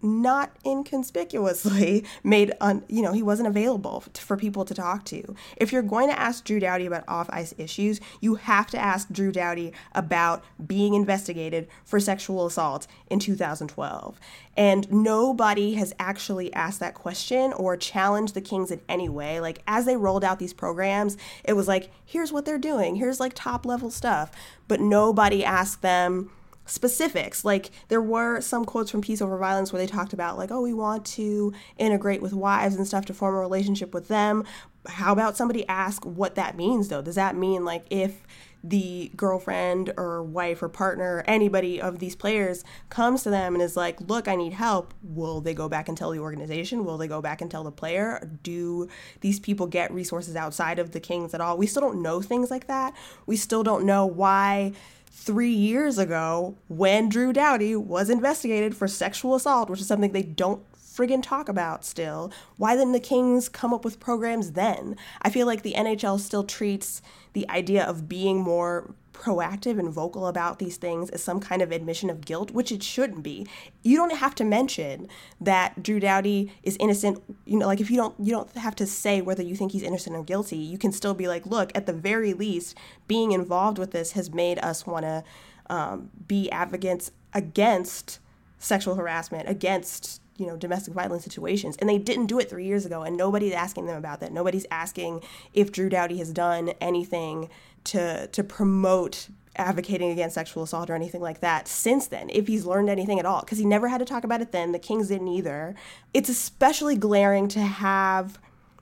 [0.04, 5.34] not inconspicuously made on you know he wasn't available for people to talk to.
[5.56, 9.32] If you're going to ask drew doughty about off-ice issues you have to ask drew
[9.32, 14.20] doughty about being investigated for sexual assault in 2012
[14.56, 19.40] and nobody has actually asked that question or challenged the kings in any way.
[19.40, 22.96] Like as they rolled out these programs it was like here's what they're doing.
[22.96, 24.30] Here's like top level stuff.
[24.68, 26.30] But nobody asked them
[26.66, 27.44] specifics.
[27.44, 30.62] Like there were some quotes from Peace Over Violence where they talked about like, oh,
[30.62, 34.44] we want to integrate with wives and stuff to form a relationship with them.
[34.86, 37.02] How about somebody ask what that means though?
[37.02, 38.26] Does that mean like if
[38.66, 43.76] the girlfriend or wife or partner anybody of these players comes to them and is
[43.76, 46.82] like, look, I need help, will they go back and tell the organization?
[46.86, 48.26] Will they go back and tell the player?
[48.42, 48.88] Do
[49.20, 51.58] these people get resources outside of the Kings at all?
[51.58, 52.94] We still don't know things like that.
[53.26, 54.72] We still don't know why
[55.16, 60.22] three years ago when Drew Doughty was investigated for sexual assault, which is something they
[60.22, 62.32] don't friggin' talk about still.
[62.56, 64.96] Why didn't the Kings come up with programs then?
[65.22, 67.00] I feel like the NHL still treats
[67.32, 68.94] the idea of being more
[69.24, 72.82] proactive and vocal about these things is some kind of admission of guilt, which it
[72.82, 73.46] shouldn't be.
[73.82, 75.08] You don't have to mention
[75.40, 77.22] that Drew Doughty is innocent.
[77.46, 79.82] You know, like if you don't, you don't have to say whether you think he's
[79.82, 80.58] innocent or guilty.
[80.58, 82.76] You can still be like, look, at the very least,
[83.08, 85.24] being involved with this has made us want to
[85.70, 88.18] um, be advocates against
[88.58, 92.84] sexual harassment, against you know domestic violence situations and they didn't do it three years
[92.84, 95.22] ago and nobody's asking them about that nobody's asking
[95.52, 97.48] if drew doughty has done anything
[97.84, 102.66] to to promote advocating against sexual assault or anything like that since then if he's
[102.66, 105.08] learned anything at all because he never had to talk about it then the kings
[105.08, 105.74] didn't either.
[106.12, 108.38] It's especially glaring to have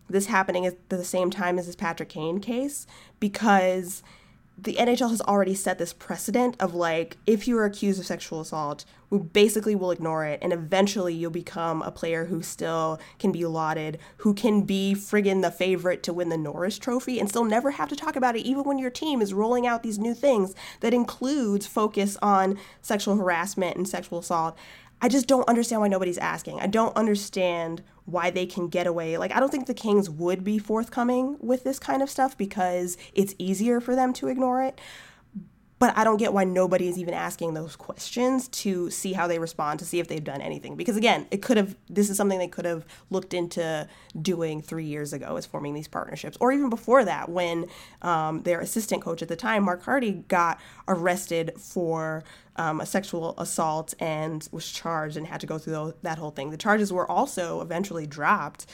[0.09, 2.87] this happening at the same time as this patrick kane case
[3.21, 4.03] because
[4.59, 8.41] the NHL has already set this precedent of like if you are accused of sexual
[8.41, 13.33] assault, we basically will ignore it and eventually you'll become a player who still can
[13.33, 17.45] be lauded, who can be friggin' the favorite to win the Norris trophy and still
[17.45, 20.15] never have to talk about it even when your team is rolling out these new
[20.15, 24.57] things that includes focus on sexual harassment and sexual assault.
[25.05, 26.61] I just don't understand why nobody's asking.
[26.61, 29.19] I don't understand why they can get away.
[29.19, 32.97] Like, I don't think the Kings would be forthcoming with this kind of stuff because
[33.13, 34.81] it's easier for them to ignore it.
[35.83, 39.41] But I don't get why nobody is even asking those questions to see how they
[39.41, 40.77] respond, to see if they've done anything.
[40.77, 43.89] Because again, it could have, this is something they could have looked into
[44.21, 46.37] doing three years ago, is forming these partnerships.
[46.39, 47.67] Or even before that, when
[48.01, 52.23] um, their assistant coach at the time, Mark Hardy, got arrested for
[52.55, 56.51] um, a sexual assault and was charged and had to go through that whole thing.
[56.51, 58.67] The charges were also eventually dropped.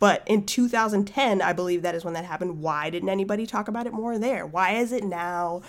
[0.00, 2.60] But in 2010, I believe that is when that happened.
[2.60, 4.44] Why didn't anybody talk about it more there?
[4.44, 5.62] Why is it now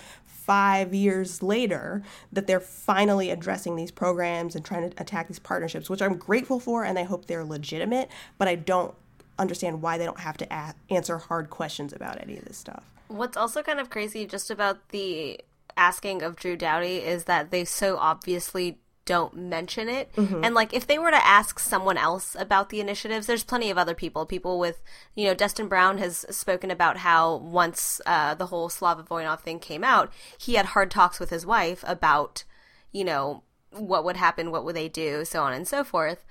[0.46, 5.90] five years later that they're finally addressing these programs and trying to attack these partnerships,
[5.90, 8.94] which I'm grateful for and I hope they're legitimate, but I don't
[9.38, 12.84] understand why they don't have to a- answer hard questions about any of this stuff.
[13.08, 15.40] What's also kind of crazy just about the
[15.76, 20.12] asking of Drew Doughty is that they so obviously don't mention it.
[20.16, 20.44] Mm-hmm.
[20.44, 23.78] And like if they were to ask someone else about the initiatives, there's plenty of
[23.78, 24.26] other people.
[24.26, 24.82] People with,
[25.14, 29.58] you know, Dustin Brown has spoken about how once uh, the whole Slava Voinov thing
[29.58, 32.44] came out, he had hard talks with his wife about
[32.96, 36.24] you know, what would happen, what would they do, so on and so forth.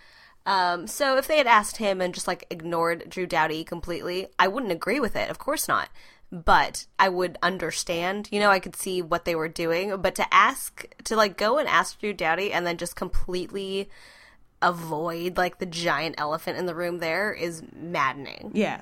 [0.48, 4.48] Um, so if they had asked him and just like ignored Drew Doughty completely, I
[4.48, 5.30] wouldn't agree with it.
[5.30, 5.90] Of course not.
[6.32, 9.96] But I would understand, you know, I could see what they were doing.
[10.02, 13.90] But to ask, to like go and ask Drew Doughty and then just completely
[14.62, 18.52] avoid like the giant elephant in the room there is maddening.
[18.54, 18.82] Yeah.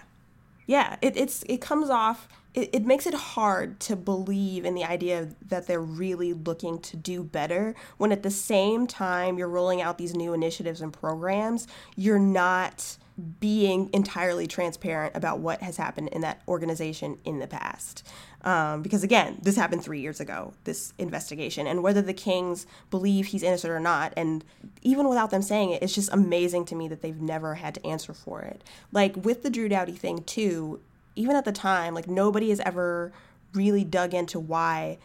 [0.66, 0.96] Yeah.
[1.02, 5.30] It, it's, it comes off it, it makes it hard to believe in the idea
[5.48, 9.98] that they're really looking to do better when at the same time you're rolling out
[9.98, 12.98] these new initiatives and programs, you're not
[13.40, 18.08] being entirely transparent about what has happened in that organization in the past.
[18.42, 23.28] Um, because again, this happened three years ago, this investigation, and whether the Kings believe
[23.28, 24.44] he's innocent or not, and
[24.82, 27.86] even without them saying it, it's just amazing to me that they've never had to
[27.86, 28.64] answer for it.
[28.92, 30.82] Like with the Drew Doughty thing, too,
[31.16, 33.14] even at the time, like nobody has ever
[33.54, 34.98] really dug into why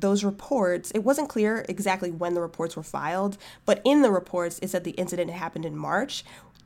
[0.00, 4.58] those reports, it wasn't clear exactly when the reports were filed, but in the reports,
[4.62, 6.24] it said the incident happened in March.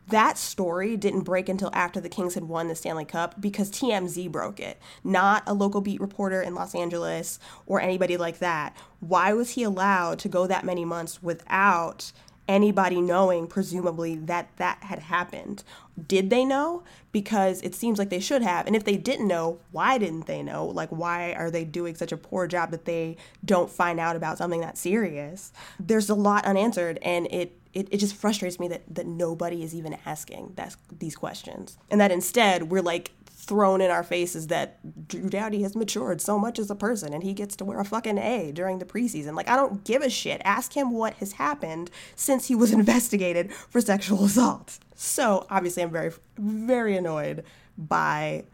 [0.09, 4.31] That story didn't break until after the Kings had won the Stanley Cup because TMZ
[4.33, 8.77] broke it, not a local beat reporter in Los Angeles or anybody like that.
[8.99, 12.13] Why was he allowed to go that many months without
[12.51, 15.63] anybody knowing, presumably, that that had happened.
[16.07, 16.83] Did they know?
[17.13, 18.67] Because it seems like they should have.
[18.67, 20.67] And if they didn't know, why didn't they know?
[20.67, 24.39] Like, why are they doing such a poor job that they don't find out about
[24.39, 25.53] something that serious?
[25.79, 29.75] There's a lot unanswered, and it it, it just frustrates me that, that nobody is
[29.75, 31.79] even asking that, these questions.
[31.89, 33.13] And that instead, we're like
[33.51, 37.25] thrown in our faces that Drew Doughty has matured so much as a person and
[37.25, 39.35] he gets to wear a fucking A during the preseason.
[39.35, 40.41] Like, I don't give a shit.
[40.45, 44.79] Ask him what has happened since he was investigated for sexual assault.
[44.95, 47.43] So, obviously, I'm very, very annoyed
[47.77, 48.45] by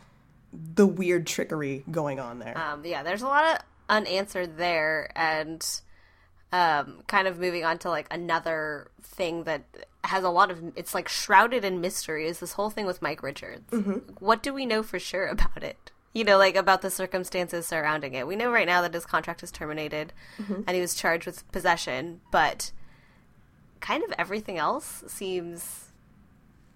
[0.55, 2.57] the weird trickery going on there.
[2.57, 5.63] Um, yeah, there's a lot of unanswered there, and
[6.53, 9.65] um, kind of moving on to like another thing that
[10.05, 13.23] has a lot of it's like shrouded in mystery is this whole thing with Mike
[13.23, 13.71] Richards.
[13.71, 14.15] Mm-hmm.
[14.21, 15.91] What do we know for sure about it?
[16.13, 18.27] You know, like about the circumstances surrounding it.
[18.27, 20.63] We know right now that his contract is terminated mm-hmm.
[20.67, 22.73] and he was charged with possession, but
[23.81, 25.93] kind of everything else seems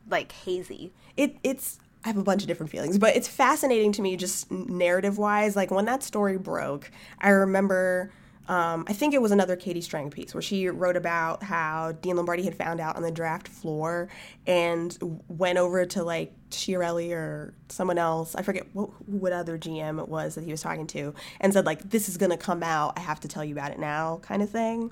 [0.08, 0.92] like hazy.
[1.16, 4.50] It it's I have a bunch of different feelings, but it's fascinating to me just
[4.50, 5.54] narrative wise.
[5.54, 6.90] Like when that story broke,
[7.20, 8.10] I remember
[8.50, 12.16] um, I think it was another Katie Strang piece where she wrote about how Dean
[12.16, 14.08] Lombardi had found out on the draft floor
[14.44, 14.98] and
[15.28, 18.34] went over to like Chiarelli or someone else.
[18.34, 21.64] I forget what, what other GM it was that he was talking to and said
[21.64, 22.94] like, "This is gonna come out.
[22.98, 24.90] I have to tell you about it now," kind of thing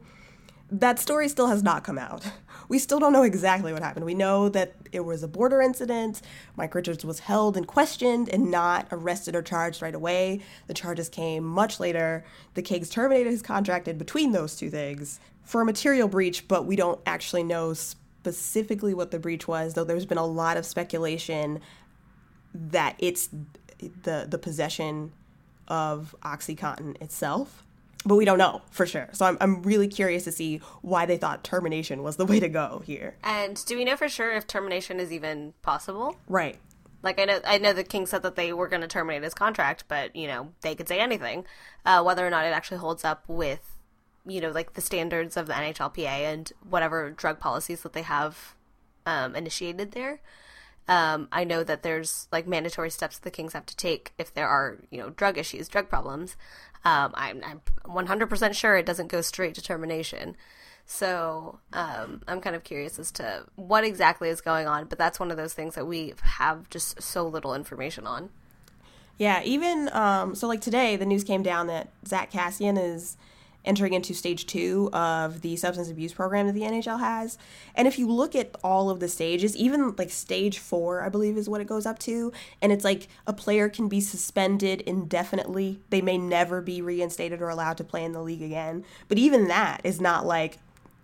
[0.71, 2.31] that story still has not come out.
[2.69, 4.05] We still don't know exactly what happened.
[4.05, 6.21] We know that it was a border incident.
[6.57, 10.41] Mike Richards was held and questioned and not arrested or charged right away.
[10.66, 12.25] The charges came much later.
[12.55, 16.66] The Kings terminated his contract in between those two things for a material breach, but
[16.66, 20.66] we don't actually know specifically what the breach was, though there's been a lot of
[20.66, 21.61] speculation
[22.53, 23.29] that it's
[24.03, 25.12] the the possession
[25.69, 27.64] of OxyContin itself
[28.05, 29.09] but we don't know for sure.
[29.13, 32.49] So I'm, I'm really curious to see why they thought termination was the way to
[32.49, 33.17] go here.
[33.23, 36.17] And do we know for sure if termination is even possible?
[36.29, 36.59] Right.
[37.03, 39.35] Like I know, I know the King said that they were going to terminate his
[39.35, 41.45] contract, but you know they could say anything.
[41.85, 43.79] Uh, whether or not it actually holds up with,
[44.27, 48.55] you know, like the standards of the NHLPA and whatever drug policies that they have
[49.07, 50.21] um, initiated there.
[50.89, 54.49] Um, I know that there's like mandatory steps the Kings have to take if there
[54.49, 56.35] are, you know, drug issues, drug problems.
[56.85, 57.61] Um, I'm, I'm
[58.07, 60.37] 100% sure it doesn't go straight to termination.
[60.87, 65.20] So um, I'm kind of curious as to what exactly is going on, but that's
[65.20, 68.31] one of those things that we have just so little information on.
[69.18, 73.16] Yeah, even um, so, like today, the news came down that Zack Kassian is
[73.65, 77.37] entering into stage two of the substance abuse program that the NHL has.
[77.75, 81.37] And if you look at all of the stages, even like stage four, I believe
[81.37, 82.33] is what it goes up to,
[82.63, 85.81] and it's like a player can be suspended indefinitely.
[85.91, 88.85] They may never be reinstated or allowed to play in the league again.
[89.09, 90.59] But even that is not like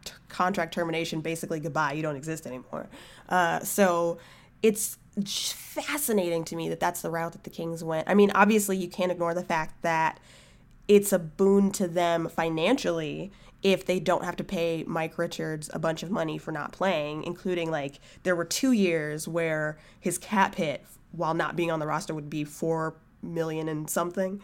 [0.05, 2.89] t- contract termination, basically goodbye, you don't exist anymore.
[3.29, 4.19] Uh, so
[4.63, 8.09] it's fascinating to me that that's the route that the Kings went.
[8.09, 10.19] I mean, obviously, you can't ignore the fact that
[10.89, 13.33] it's a boon to them financially
[13.63, 17.25] if they don't have to pay Mike Richards a bunch of money for not playing,
[17.25, 21.87] including like there were two years where his cap hit while not being on the
[21.87, 24.43] roster would be four million and something.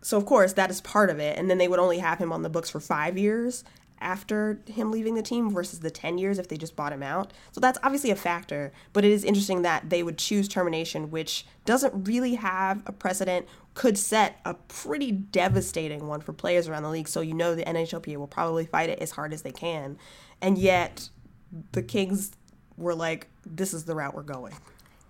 [0.00, 2.32] So of course that is part of it, and then they would only have him
[2.32, 3.62] on the books for five years
[4.02, 7.32] after him leaving the team versus the 10 years if they just bought him out.
[7.52, 11.46] So that's obviously a factor, but it is interesting that they would choose termination, which
[11.64, 16.90] doesn't really have a precedent, could set a pretty devastating one for players around the
[16.90, 17.08] league.
[17.08, 19.96] So you know the NHLPA will probably fight it as hard as they can.
[20.40, 21.08] And yet
[21.72, 22.32] the Kings
[22.76, 24.54] were like, this is the route we're going.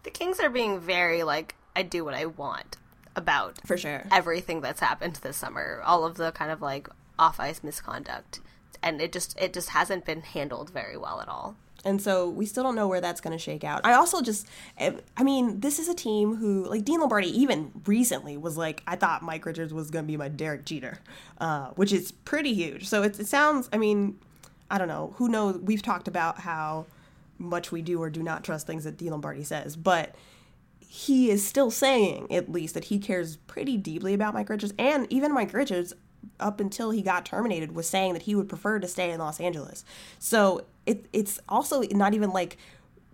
[0.02, 2.76] The Kings are being very like, I do what I want
[3.16, 4.06] about For sure.
[4.10, 5.82] everything that's happened this summer.
[5.84, 6.88] All of the kind of like
[7.18, 8.40] off ice misconduct.
[8.82, 11.56] And it just it just hasn't been handled very well at all.
[11.84, 13.80] And so we still don't know where that's going to shake out.
[13.82, 14.46] I also just,
[14.78, 18.94] I mean, this is a team who, like Dean Lombardi, even recently was like, I
[18.94, 21.00] thought Mike Richards was going to be my Derek Jeter,
[21.38, 22.88] uh, which is pretty huge.
[22.88, 24.16] So it, it sounds, I mean,
[24.70, 25.14] I don't know.
[25.16, 25.58] Who knows?
[25.58, 26.86] We've talked about how
[27.36, 30.14] much we do or do not trust things that Dean Lombardi says, but
[30.78, 34.72] he is still saying, at least, that he cares pretty deeply about Mike Richards.
[34.78, 35.94] And even Mike Richards,
[36.40, 39.40] up until he got terminated, was saying that he would prefer to stay in Los
[39.40, 39.84] Angeles.
[40.18, 42.56] So it, it's also not even like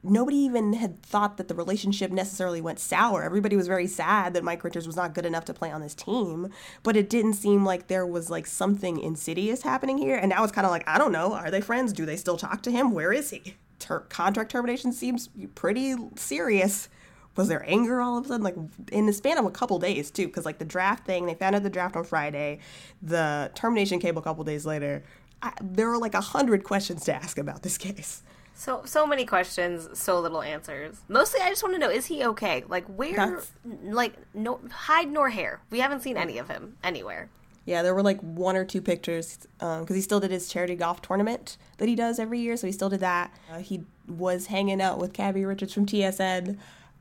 [0.02, 3.22] nobody even had thought that the relationship necessarily went sour.
[3.22, 5.94] Everybody was very sad that Mike Richards was not good enough to play on this
[5.94, 6.48] team,
[6.82, 10.16] but it didn't seem like there was like something insidious happening here.
[10.16, 11.92] And now it's kind of like, I don't know, are they friends?
[11.92, 12.92] Do they still talk to him?
[12.92, 13.54] Where is he?
[13.78, 16.88] Ter- contract termination seems pretty serious.
[17.37, 18.43] Was there anger all of a sudden?
[18.43, 18.57] Like
[18.91, 21.55] in the span of a couple days too, because like the draft thing, they found
[21.55, 22.59] out the draft on Friday,
[23.01, 25.03] the termination came a couple days later.
[25.41, 28.22] I, there were like a hundred questions to ask about this case.
[28.55, 30.97] So so many questions, so little answers.
[31.09, 32.64] Mostly, I just want to know: is he okay?
[32.66, 33.14] Like where?
[33.14, 33.53] That's-
[33.85, 35.61] Like no hide nor hair.
[35.70, 37.29] We haven't seen any of him anywhere.
[37.66, 41.03] Yeah, there were like one or two pictures because he still did his charity golf
[41.03, 42.57] tournament that he does every year.
[42.57, 43.33] So he still did that.
[43.53, 46.57] Uh, he was hanging out with Cabbie Richards from TSN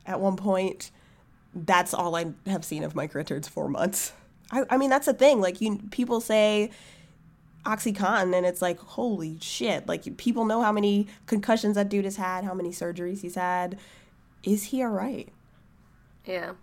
[0.08, 0.90] at one point.
[1.54, 4.14] That's all I have seen of Mike Richards for months.
[4.52, 5.42] I, I mean, that's the thing.
[5.42, 6.72] Like you, people say
[7.66, 9.88] OxyContin, and it's like, holy shit!
[9.88, 13.78] Like people know how many concussions that dude has had, how many surgeries he's had.
[14.44, 15.30] Is he all right?
[16.26, 16.54] Yeah.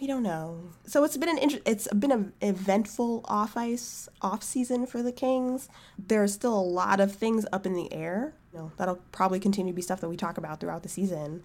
[0.00, 0.60] We don't know.
[0.86, 5.12] So it's been an inter- it's been an eventful off ice off season for the
[5.12, 5.70] Kings.
[5.98, 8.34] There's still a lot of things up in the air.
[8.52, 11.42] You know, that'll probably continue to be stuff that we talk about throughout the season.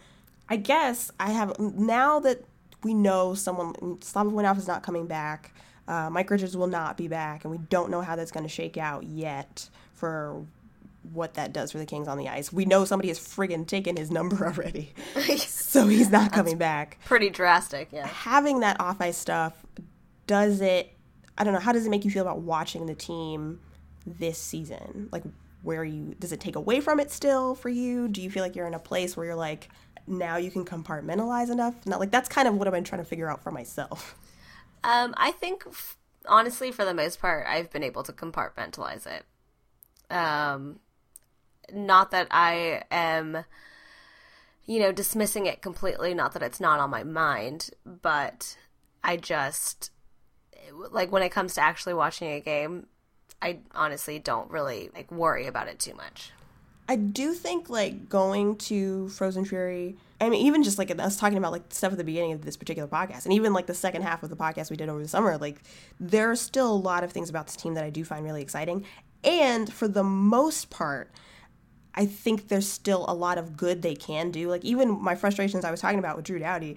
[0.51, 2.43] I guess I have now that
[2.83, 5.53] we know someone Slava Voinov is not coming back.
[5.87, 8.49] Uh, Mike Richards will not be back, and we don't know how that's going to
[8.49, 10.45] shake out yet for
[11.13, 12.51] what that does for the Kings on the ice.
[12.51, 14.93] We know somebody has friggin' taken his number already,
[15.37, 17.87] so he's not coming back Pretty drastic.
[17.93, 18.05] Yeah.
[18.07, 19.53] having that off ice stuff,
[20.27, 20.91] does it?
[21.37, 21.61] I don't know.
[21.61, 23.61] How does it make you feel about watching the team
[24.05, 25.07] this season?
[25.13, 25.23] Like,
[25.63, 28.07] where you does it take away from it still for you?
[28.07, 29.69] Do you feel like you're in a place where you're like
[30.07, 31.75] now you can compartmentalize enough?
[31.85, 34.15] Not like that's kind of what I've been trying to figure out for myself.
[34.83, 35.95] Um, I think f-
[36.25, 39.25] honestly, for the most part, I've been able to compartmentalize it.
[40.11, 40.79] Um,
[41.71, 43.45] not that I am,
[44.65, 46.15] you know, dismissing it completely.
[46.15, 48.57] Not that it's not on my mind, but
[49.03, 49.91] I just
[50.89, 52.87] like when it comes to actually watching a game,
[53.41, 56.31] I honestly don't really like worry about it too much.
[56.91, 59.95] I do think like going to Frozen Fury.
[60.19, 62.57] I mean, even just like us talking about like stuff at the beginning of this
[62.57, 65.07] particular podcast, and even like the second half of the podcast we did over the
[65.07, 65.61] summer, like
[66.01, 68.41] there are still a lot of things about this team that I do find really
[68.41, 68.83] exciting.
[69.23, 71.11] And for the most part,
[71.95, 74.49] I think there's still a lot of good they can do.
[74.49, 76.75] Like even my frustrations I was talking about with Drew Doughty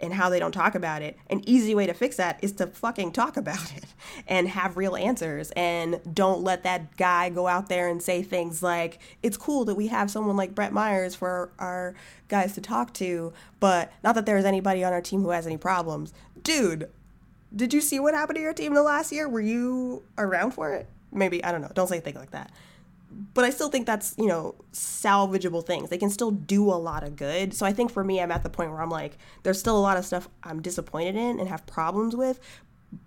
[0.00, 1.16] and how they don't talk about it.
[1.28, 3.84] An easy way to fix that is to fucking talk about it
[4.28, 8.62] and have real answers and don't let that guy go out there and say things
[8.62, 11.94] like it's cool that we have someone like Brantt Myhres for our
[12.28, 15.56] guys to talk to, but not that there's anybody on our team who has any
[15.56, 16.12] problems.
[16.42, 16.88] Dude,
[17.54, 19.28] did you see what happened to your team the last year?
[19.28, 20.88] Were you around for it?
[21.10, 21.70] Maybe, I don't know.
[21.74, 22.52] Don't say a thing like that
[23.34, 25.90] but I still think that's, you know, salvageable things.
[25.90, 27.52] They can still do a lot of good.
[27.52, 29.80] So I think for me, I'm at the point where I'm like, there's still a
[29.80, 32.38] lot of stuff I'm disappointed in and have problems with,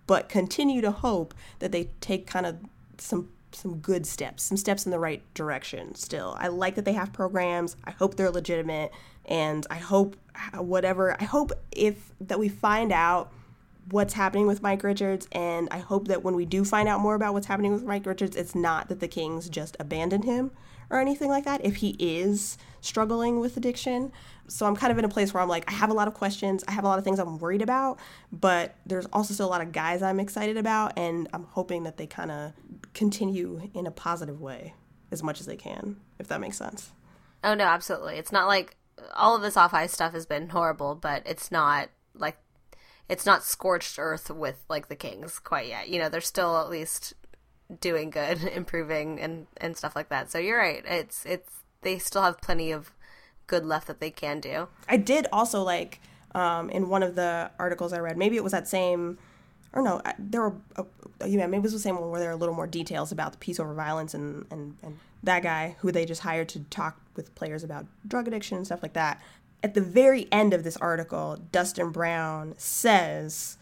[0.07, 2.57] but continue to hope that they take kind of
[2.97, 6.37] some some good steps, some steps in the right direction still.
[6.39, 7.75] I like that they have programs.
[7.83, 8.93] I hope they're legitimate
[9.25, 10.15] and I hope
[10.57, 13.31] whatever I hope if that we find out
[13.89, 17.15] what's happening with Mike Richards, and I hope that when we do find out more
[17.15, 20.51] about what's happening with Mike Richards, it's not that the Kings just abandoned him
[20.89, 21.63] or anything like that.
[21.65, 24.11] If he is struggling with addiction,
[24.47, 26.13] so I'm kind of in a place where I'm like, I have a lot of
[26.13, 27.99] questions, I have a lot of things I'm worried about,
[28.31, 31.97] but there's also still a lot of guys I'm excited about, and I'm hoping that
[31.97, 32.53] they kind of
[32.93, 34.73] continue in a positive way
[35.11, 36.91] as much as they can, if that makes sense.
[37.43, 38.15] Oh no, absolutely.
[38.17, 38.77] It's not like
[39.15, 42.37] all of this off ice stuff has been horrible, but it's not like
[43.11, 45.89] it's not scorched earth with like the Kings quite yet.
[45.89, 47.13] You know, they're still at least
[47.81, 50.31] doing good, improving, and and stuff like that.
[50.31, 50.81] So you're right.
[50.87, 51.51] It's it's
[51.81, 52.93] they still have plenty of
[53.47, 54.69] good left that they can do.
[54.87, 55.99] I did also like
[56.33, 58.17] um, in one of the articles I read.
[58.17, 59.17] Maybe it was that same,
[59.73, 60.55] or no, there were.
[60.77, 60.83] Uh,
[61.27, 63.33] yeah, maybe it was the same one where there were a little more details about
[63.33, 66.99] the peace over violence and and and that guy who they just hired to talk
[67.17, 69.21] with players about drug addiction and stuff like that.
[69.63, 73.57] At the very end of this article, Dustin Brown says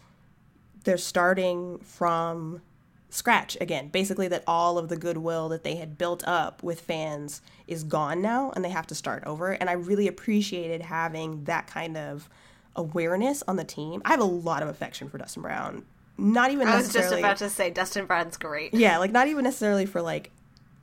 [0.84, 2.62] they're starting from
[3.10, 3.88] scratch again.
[3.88, 8.22] Basically, that all of the goodwill that they had built up with fans is gone
[8.22, 9.52] now and they have to start over.
[9.52, 12.28] And I really appreciated having that kind of
[12.76, 14.00] awareness on the team.
[14.04, 15.84] I have a lot of affection for Dustin Brown.
[16.16, 18.74] Not even I was just about to say Dustin Brown's great.
[18.74, 20.30] Yeah, like not even necessarily for like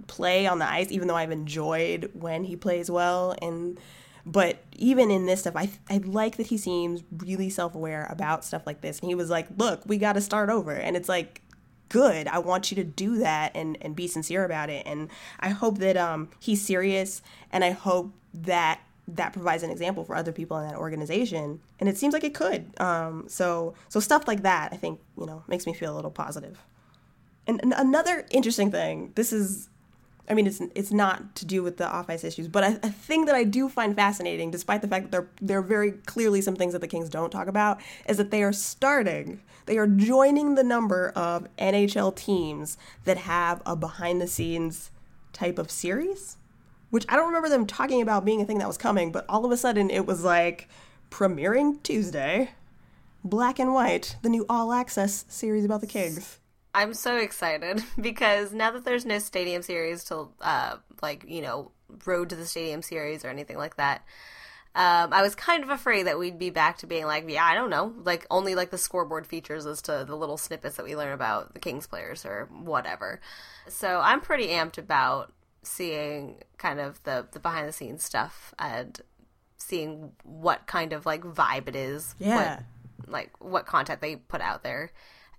[0.07, 3.79] play on the ice, even though I've enjoyed when he plays well and
[4.27, 8.43] but even in this stuff, I I like that he seems really self aware about
[8.45, 8.99] stuff like this.
[8.99, 11.41] And he was like, "Look, we got to start over," and it's like,
[11.89, 12.27] good.
[12.27, 14.85] I want you to do that and and be sincere about it.
[14.85, 15.09] And
[15.39, 17.21] I hope that um he's serious,
[17.51, 21.61] and I hope that that provides an example for other people in that organization.
[21.79, 22.77] And it seems like it could.
[22.81, 26.11] Um, so so stuff like that, I think you know, makes me feel a little
[26.11, 26.59] positive.
[27.47, 29.69] And, and another interesting thing, this is,
[30.29, 32.91] I mean, it's it's not to do with the off ice issues, but a, a
[32.91, 36.41] thing that I do find fascinating, despite the fact that there there are very clearly
[36.41, 39.87] some things that the Kings don't talk about, is that they are starting, they are
[39.87, 44.91] joining the number of NHL teams that have a behind the scenes
[45.31, 46.37] type of series,
[46.89, 49.45] which I don't remember them talking about being a thing that was coming, but all
[49.45, 50.67] of a sudden it was like
[51.09, 52.51] premiering Tuesday,
[53.23, 56.39] Black and White, the new all access series about the Kings.
[56.77, 61.71] I'm so excited because now that there's no stadium series to uh like, you know,
[62.05, 64.05] road to the stadium series or anything like that.
[64.75, 67.55] Um, I was kind of afraid that we'd be back to being like, yeah, I
[67.55, 70.95] don't know, like only like the scoreboard features as to the little snippets that we
[70.95, 73.19] learn about the Kings players or whatever.
[73.67, 79.01] So I'm pretty amped about seeing kind of the the behind the scenes stuff and
[79.57, 82.13] seeing what kind of like vibe it is.
[82.19, 82.35] Yeah.
[82.35, 84.91] What, like what content they put out there.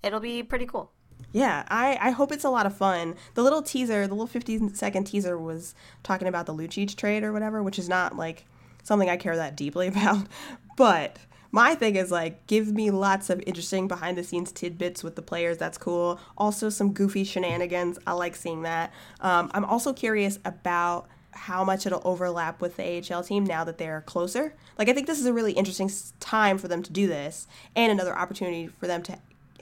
[0.02, 0.90] It'll be pretty cool.
[1.32, 3.14] Yeah, I, I hope it's a lot of fun.
[3.34, 7.32] The little teaser, the little 15 second teaser was talking about the Lucic trade or
[7.32, 8.46] whatever, which is not like
[8.82, 10.26] something I care that deeply about.
[10.76, 11.18] But
[11.50, 15.22] my thing is like, give me lots of interesting behind the scenes tidbits with the
[15.22, 15.58] players.
[15.58, 16.20] That's cool.
[16.36, 17.98] Also, some goofy shenanigans.
[18.06, 18.92] I like seeing that.
[19.20, 23.78] Um, I'm also curious about how much it'll overlap with the AHL team now that
[23.78, 24.54] they're closer.
[24.76, 25.90] Like, I think this is a really interesting
[26.20, 27.46] time for them to do this
[27.76, 29.18] and another opportunity for them to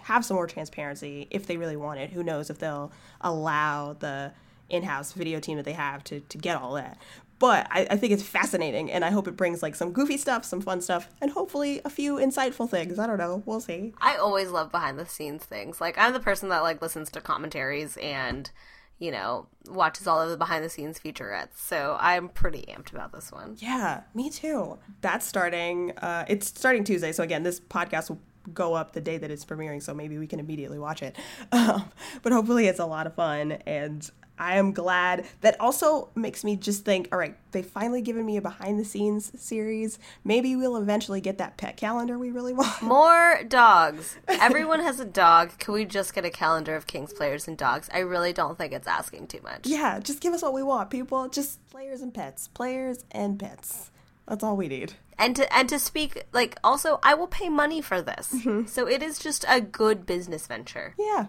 [0.07, 2.11] have some more transparency if they really want it.
[2.11, 4.33] Who knows if they'll allow the
[4.69, 6.97] in-house video team that they have to, to get all that.
[7.41, 10.45] But I, I think it's fascinating, and I hope it brings like some goofy stuff,
[10.45, 13.01] some fun stuff, and hopefully a few insightful things.
[13.01, 13.43] I don't know.
[13.47, 13.95] We'll see.
[14.01, 15.81] I always love behind the scenes things.
[15.81, 18.51] Like I'm the person that like listens to commentaries and
[18.99, 21.57] you know watches all of the behind the scenes featurettes.
[21.57, 23.57] So I'm pretty amped about this one.
[23.59, 24.79] Yeah, me too.
[25.01, 25.93] That's starting.
[25.99, 27.13] Uh, it's starting Tuesday.
[27.13, 28.21] So again, this podcast will
[28.53, 29.83] go up the day that it's premiering.
[29.83, 31.17] So maybe we can immediately watch it.
[31.53, 31.91] Um,
[32.23, 35.25] but hopefully, it's a lot of fun, and I am glad.
[35.41, 37.09] That also makes me just think.
[37.11, 39.99] All right, they finally given me a behind the scenes series.
[40.25, 42.83] Maybe we'll eventually get that pet calendar we really want.
[42.83, 44.19] More dogs.
[44.29, 45.59] Everyone has a dog.
[45.59, 47.89] Can we just get a calendar of Kings players and dogs?
[47.93, 49.67] I really don't think it's asking too much.
[49.67, 51.29] Yeah, just give us what we want, people.
[51.29, 52.49] Just players and pets.
[52.49, 53.91] Players and pets.
[54.27, 54.95] That's all we need.
[55.19, 58.33] And to and to speak like also I will pay money for this.
[58.35, 58.67] Mm-hmm.
[58.67, 60.95] So it is just a good business venture.
[60.99, 61.27] Yeah,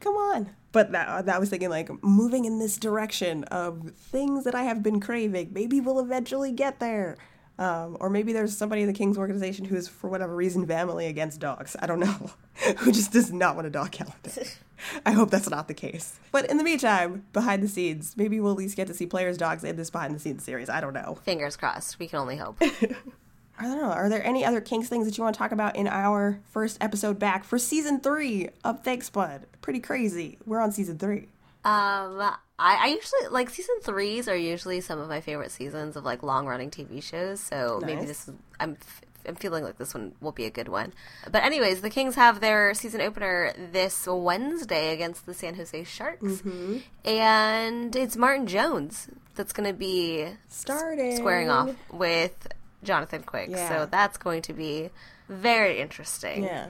[0.00, 0.50] come on.
[0.72, 4.64] But that, uh, that was thinking like moving in this direction of things that I
[4.64, 5.52] have been craving.
[5.52, 7.16] Maybe we'll eventually get there.
[7.58, 11.40] Um, or maybe there's somebody in the King's organization who's, for whatever reason, vehemently against
[11.40, 11.74] dogs.
[11.80, 12.30] I don't know.
[12.78, 14.30] Who just does not want a dog calendar.
[15.06, 16.18] I hope that's not the case.
[16.32, 19.38] But in the meantime, behind the scenes, maybe we'll at least get to see players'
[19.38, 20.68] dogs in this behind the scenes series.
[20.68, 21.18] I don't know.
[21.24, 21.98] Fingers crossed.
[21.98, 22.58] We can only hope.
[23.58, 23.90] I don't know.
[23.90, 26.76] Are there any other Kings things that you want to talk about in our first
[26.80, 29.46] episode back for season three of Thanks Bud?
[29.62, 30.38] Pretty crazy.
[30.44, 31.28] We're on season three.
[31.64, 36.04] Um, I, I usually like season threes are usually some of my favorite seasons of
[36.04, 37.40] like long running TV shows.
[37.40, 40.68] So maybe this is I'm f- I'm feeling like this one will be a good
[40.68, 40.92] one.
[41.30, 46.22] But anyways, the Kings have their season opener this Wednesday against the San Jose Sharks,
[46.22, 46.76] Mm-hmm.
[47.04, 51.16] and it's Martin Jones that's going to be Starting.
[51.16, 52.46] squaring off with
[52.84, 53.50] Jonathan Quick.
[53.50, 53.68] Yeah.
[53.68, 54.90] So that's going to be
[55.28, 56.44] very interesting.
[56.44, 56.68] Yeah.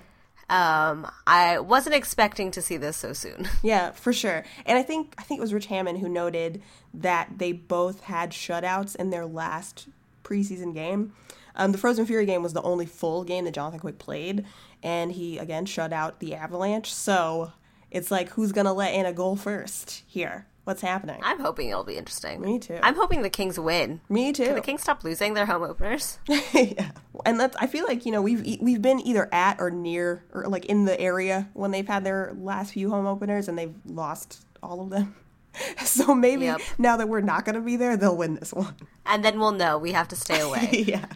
[0.49, 3.49] Um, I wasn't expecting to see this so soon.
[3.63, 4.45] Yeah, for sure.
[4.65, 6.63] And I think I think it was Rich Hammond who noted
[6.95, 9.89] that they both had shutouts in their last
[10.23, 11.13] preseason game.
[11.57, 14.45] Um, the Frozen Fury game was the only full game that Jonathan Quick played,
[14.83, 16.93] and he again shut out the Avalanche.
[16.95, 17.53] So
[17.91, 20.47] It's like who's gonna let in a goal first here?
[20.67, 21.21] What's happening?
[21.23, 22.41] I'm hoping it'll be interesting.
[22.41, 22.81] Me too.
[22.83, 24.01] I'm hoping the Kings win.
[24.09, 24.47] Me too.
[24.47, 26.19] Can the Kings stop losing their home openers?
[26.53, 26.91] yeah,
[27.25, 27.55] and that's.
[27.59, 30.85] I feel like you know we've we've been either at or near or like in
[30.85, 34.91] the area when they've had their last few home openers and they've lost all of
[34.91, 35.15] them.
[35.85, 36.61] So maybe Yep.
[36.77, 38.75] now that we're not gonna be there, they'll win this one.
[39.09, 40.85] And then we'll know we have to stay away.
[40.87, 41.07] yeah,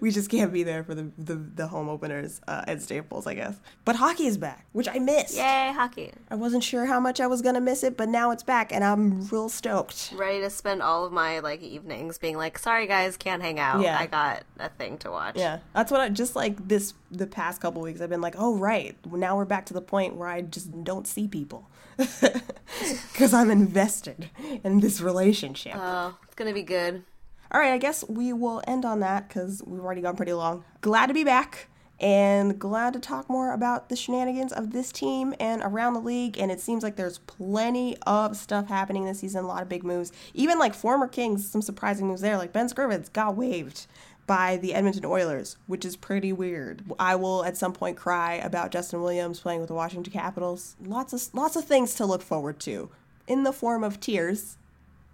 [0.00, 3.34] we just can't be there for the the, the home openers uh, at Staples, I
[3.34, 3.58] guess.
[3.84, 5.36] But hockey is back, which I missed.
[5.36, 6.12] Yay, hockey.
[6.30, 8.84] I wasn't sure how much I was gonna miss it, but now it's back, and
[8.84, 10.12] I'm real stoked.
[10.16, 13.80] Ready to spend all of my like evenings being like, sorry guys, can't hang out.
[13.80, 13.98] Yeah.
[13.98, 15.36] I got a thing to watch.
[15.36, 18.00] Yeah, that's what I just like this the past couple weeks.
[18.00, 21.06] I've been like, oh right, now we're back to the point where I just don't
[21.06, 24.30] see people because I'm invested
[24.64, 25.74] in this relationship.
[25.76, 27.02] Oh, it's gonna be good.
[27.50, 30.64] All right, I guess we will end on that because we've already gone pretty long.
[30.82, 31.68] Glad to be back
[31.98, 36.38] and glad to talk more about the shenanigans of this team and around the league.
[36.38, 39.82] And it seems like there's plenty of stuff happening this season, a lot of big
[39.82, 40.12] moves.
[40.34, 42.36] Even like former Kings, some surprising moves there.
[42.36, 43.86] Like Ben Scrivens got waived
[44.26, 46.84] by the Edmonton Oilers, which is pretty weird.
[46.98, 50.76] I will at some point cry about Justin Williams playing with the Washington Capitals.
[50.84, 52.90] Lots of lots of things to look forward to
[53.26, 54.58] in the form of tears,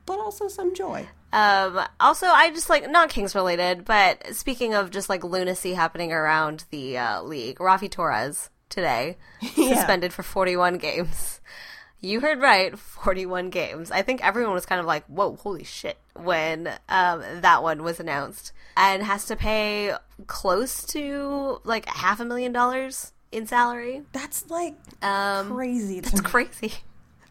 [0.04, 1.06] but also some joy.
[1.34, 6.12] Um, also, I just like not Kings related, but speaking of just like lunacy happening
[6.12, 9.16] around the uh, league, Raffi Torres today
[9.56, 9.74] Yeah.
[9.74, 11.40] suspended for 41 games.
[12.00, 13.90] You heard right, 41 games.
[13.90, 17.98] I think everyone was kind of like, "Whoa, holy shit!" when um, that one was
[17.98, 19.94] announced, and has to pay
[20.26, 24.02] close to like half a million dollars in salary.
[24.12, 26.00] That's like Um, crazy.
[26.00, 26.28] That's me.
[26.28, 26.72] crazy.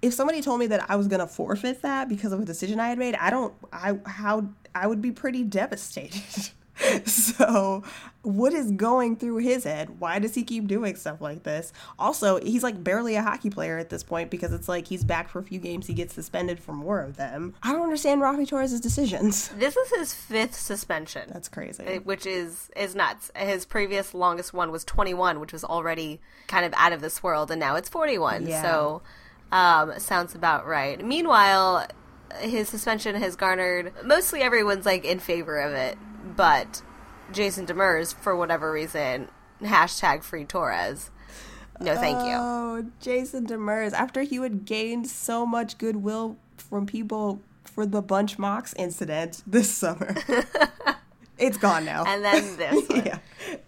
[0.00, 2.78] If somebody told me that I was going to forfeit that because of a decision
[2.78, 6.50] I had made, I don't, I, how, I would be pretty devastated.
[7.04, 7.82] so
[8.22, 12.38] what is going through his head why does he keep doing stuff like this also
[12.40, 15.38] he's like barely a hockey player at this point because it's like he's back for
[15.38, 18.80] a few games he gets suspended for more of them i don't understand raffi torres'
[18.80, 21.30] decisions This is his fifth suspension.
[21.32, 23.30] that's crazy which is is nuts.
[23.36, 27.50] His previous longest one was 21, which was already kind of out of this world,
[27.50, 28.46] and now it's 41.
[28.46, 28.62] Yeah.
[28.62, 29.02] So,
[29.52, 31.04] um, sounds about right.
[31.04, 31.86] Meanwhile,
[32.40, 35.98] his suspension has garnered mostly everyone's like in favor of it,
[36.36, 36.82] but
[37.32, 39.28] Jason Demers, for whatever reason,
[39.62, 41.10] hashtag free Torres.
[41.80, 42.32] No, thank you.
[42.34, 48.36] oh jason demers after he had gained so much goodwill from people for the bunch
[48.36, 50.16] mocks incident this summer
[51.38, 52.88] it's gone now And then this.
[52.88, 53.06] one.
[53.06, 53.18] yeah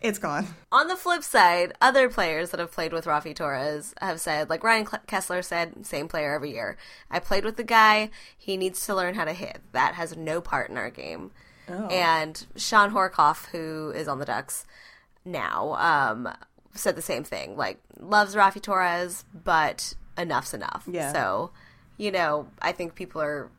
[0.01, 4.21] it's gone On the flip side, other players that have played with Raffi Torres have
[4.21, 6.77] said, like Ryan Kesler said, same player every year.
[7.13, 8.11] I played with the guy.
[8.37, 9.61] He needs to learn how to hit.
[9.73, 11.31] That has no part in our game.
[11.71, 14.65] And Shawn Horcoff, who is on the Ducks
[15.25, 16.29] now, um,
[16.75, 17.57] said the same thing.
[17.57, 20.85] Like, loves Raffi Torres, but enough's enough.
[20.91, 21.13] Yeah.
[21.13, 21.51] So,
[21.97, 23.51] you know, I think people are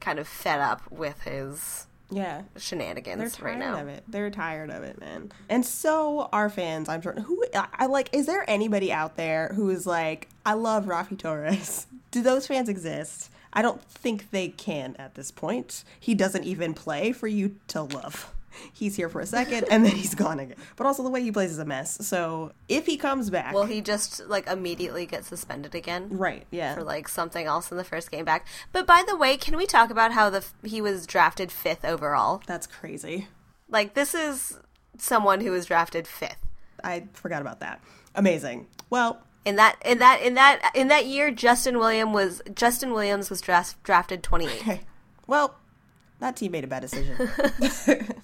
[0.00, 3.80] kind of fed up with his yeah shenanigans They're tired right now.
[3.80, 4.04] of it.
[4.06, 5.32] They're tired of it, man.
[5.48, 6.88] And so are fans.
[6.88, 7.12] I'm sure.
[7.12, 8.10] Who I, I like?
[8.12, 11.86] Is there anybody out there who is like, I love Raffi Torres?
[12.10, 13.30] Do those fans exist?
[13.54, 15.84] I don't think they can at this point.
[16.00, 18.30] He doesn't even play for you to love.
[18.72, 20.56] He's here for a second and then he's gone again.
[20.76, 22.06] But also the way he plays is a mess.
[22.06, 26.06] So if he comes back, Will he just like immediately get suspended again?
[26.10, 26.46] right?
[26.52, 26.74] Yeah.
[26.74, 28.46] for like something else in the first game back.
[28.70, 31.84] But by the way, can we talk about how the f- he was drafted fifth
[31.84, 32.42] overall?
[32.46, 33.26] That's crazy.
[33.68, 34.56] Like this is
[34.98, 36.46] someone who was drafted fifth.
[36.84, 37.80] I forgot about that.
[38.14, 38.68] Amazing.
[38.88, 43.28] Well, In that in that in that in that year, Justin William was Justin Williams
[43.28, 44.62] was draft, drafted twenty eighth.
[44.62, 44.80] Okay.
[45.26, 45.56] Well,
[46.20, 47.28] that team made a bad decision.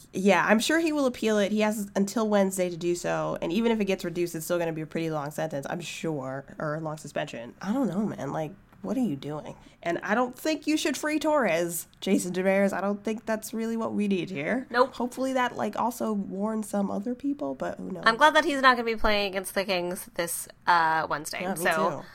[0.12, 1.52] yeah, I'm sure he will appeal it.
[1.52, 4.58] He has until Wednesday to do so, and even if it gets reduced, it's still
[4.58, 7.54] going to be a pretty long sentence, I'm sure, or a long suspension.
[7.60, 8.32] I don't know, man.
[8.32, 8.52] Like,
[8.82, 9.54] what are you doing?
[9.82, 12.72] And I don't think you should free Torres, Jason Demers.
[12.72, 14.66] I don't think that's really what we need here.
[14.70, 14.94] Nope.
[14.94, 18.04] Hopefully that like also warns some other people, but who knows?
[18.06, 21.42] I'm glad that he's not going to be playing against the Kings this uh, Wednesday.
[21.42, 21.90] Yeah, so.
[22.00, 22.06] too.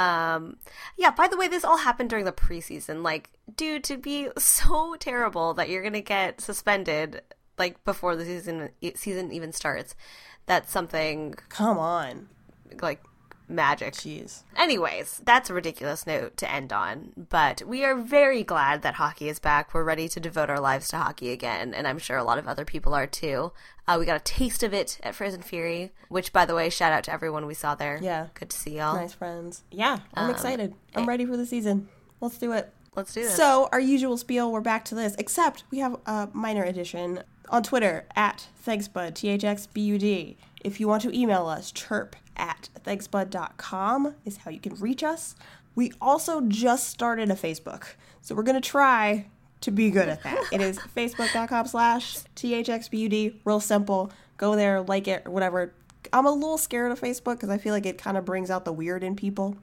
[0.00, 0.56] Um,
[0.96, 3.02] yeah, by the way, this all happened during the preseason.
[3.02, 7.22] Like, dude, to be so terrible that you're gonna get suspended
[7.58, 9.94] like before the season season even starts,
[10.46, 12.28] that's something Come on.
[12.80, 13.02] like
[13.50, 13.94] magic.
[13.94, 14.42] Jeez.
[14.56, 19.28] Anyways, that's a ridiculous note to end on, but we are very glad that hockey
[19.28, 19.74] is back.
[19.74, 22.46] We're ready to devote our lives to hockey again, and I'm sure a lot of
[22.48, 23.52] other people are too.
[23.88, 26.92] Uh, we got a taste of it at Frozen Fury, which, by the way, shout
[26.92, 27.98] out to everyone we saw there.
[28.00, 28.28] Yeah.
[28.34, 28.94] Good to see y'all.
[28.94, 29.64] Nice friends.
[29.70, 30.74] Yeah, I'm Um, excited.
[30.94, 31.88] I'm ready for the season.
[32.20, 32.72] Let's do it.
[32.94, 33.36] Let's do this.
[33.36, 37.62] So, our usual spiel, we're back to this, except we have a minor addition on
[37.64, 40.36] Twitter at ThanksBud, T H X B U D.
[40.60, 45.34] If you want to email us, chirp at thanksbud.com is how you can reach us.
[45.74, 47.84] We also just started a Facebook,
[48.20, 49.26] so we're going to try
[49.62, 50.44] to be good at that.
[50.52, 54.10] it is facebook.com slash THXBUD, real simple.
[54.36, 55.72] Go there, like it, or whatever.
[56.12, 58.64] I'm a little scared of Facebook because I feel like it kind of brings out
[58.64, 59.56] the weird in people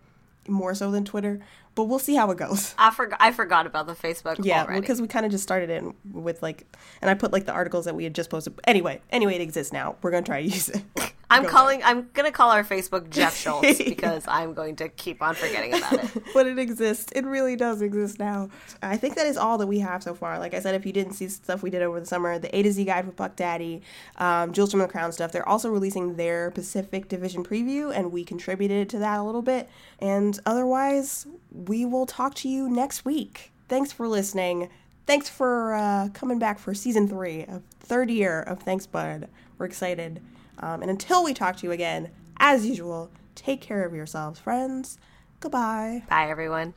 [0.47, 1.39] more so than Twitter,
[1.77, 2.73] but we'll see how it goes.
[2.79, 3.19] I forgot.
[3.21, 4.43] I forgot about the Facebook.
[4.43, 6.65] Yeah, because we kind of just started it with like,
[7.03, 8.59] and I put like the articles that we had just posted.
[8.65, 9.95] Anyway, anyway, it exists now.
[10.01, 10.81] We're gonna try to use it.
[11.29, 11.83] I'm Go calling.
[11.83, 15.93] I'm gonna call our Facebook Jeff Schultz because I'm going to keep on forgetting about
[15.93, 16.23] it.
[16.33, 17.11] but it exists.
[17.13, 18.49] It really does exist now.
[18.81, 20.39] I think that is all that we have so far.
[20.39, 22.63] Like I said, if you didn't see stuff we did over the summer, the A
[22.63, 23.81] to Z guide for Puck Daddy,
[24.15, 28.23] um, Jewels from the Crown stuff, they're also releasing their Pacific Division preview, and we
[28.23, 29.69] contributed to that a little bit.
[29.99, 31.27] And otherwise,
[31.67, 33.51] we will talk to you next week.
[33.67, 34.69] Thanks for listening.
[35.05, 39.29] Thanks for uh, coming back for season three of third year of Thanks Bud.
[39.57, 40.21] We're excited.
[40.59, 44.97] Um, and until we talk to you again, as usual, take care of yourselves, friends.
[45.39, 46.03] Goodbye.
[46.09, 46.73] Bye, everyone.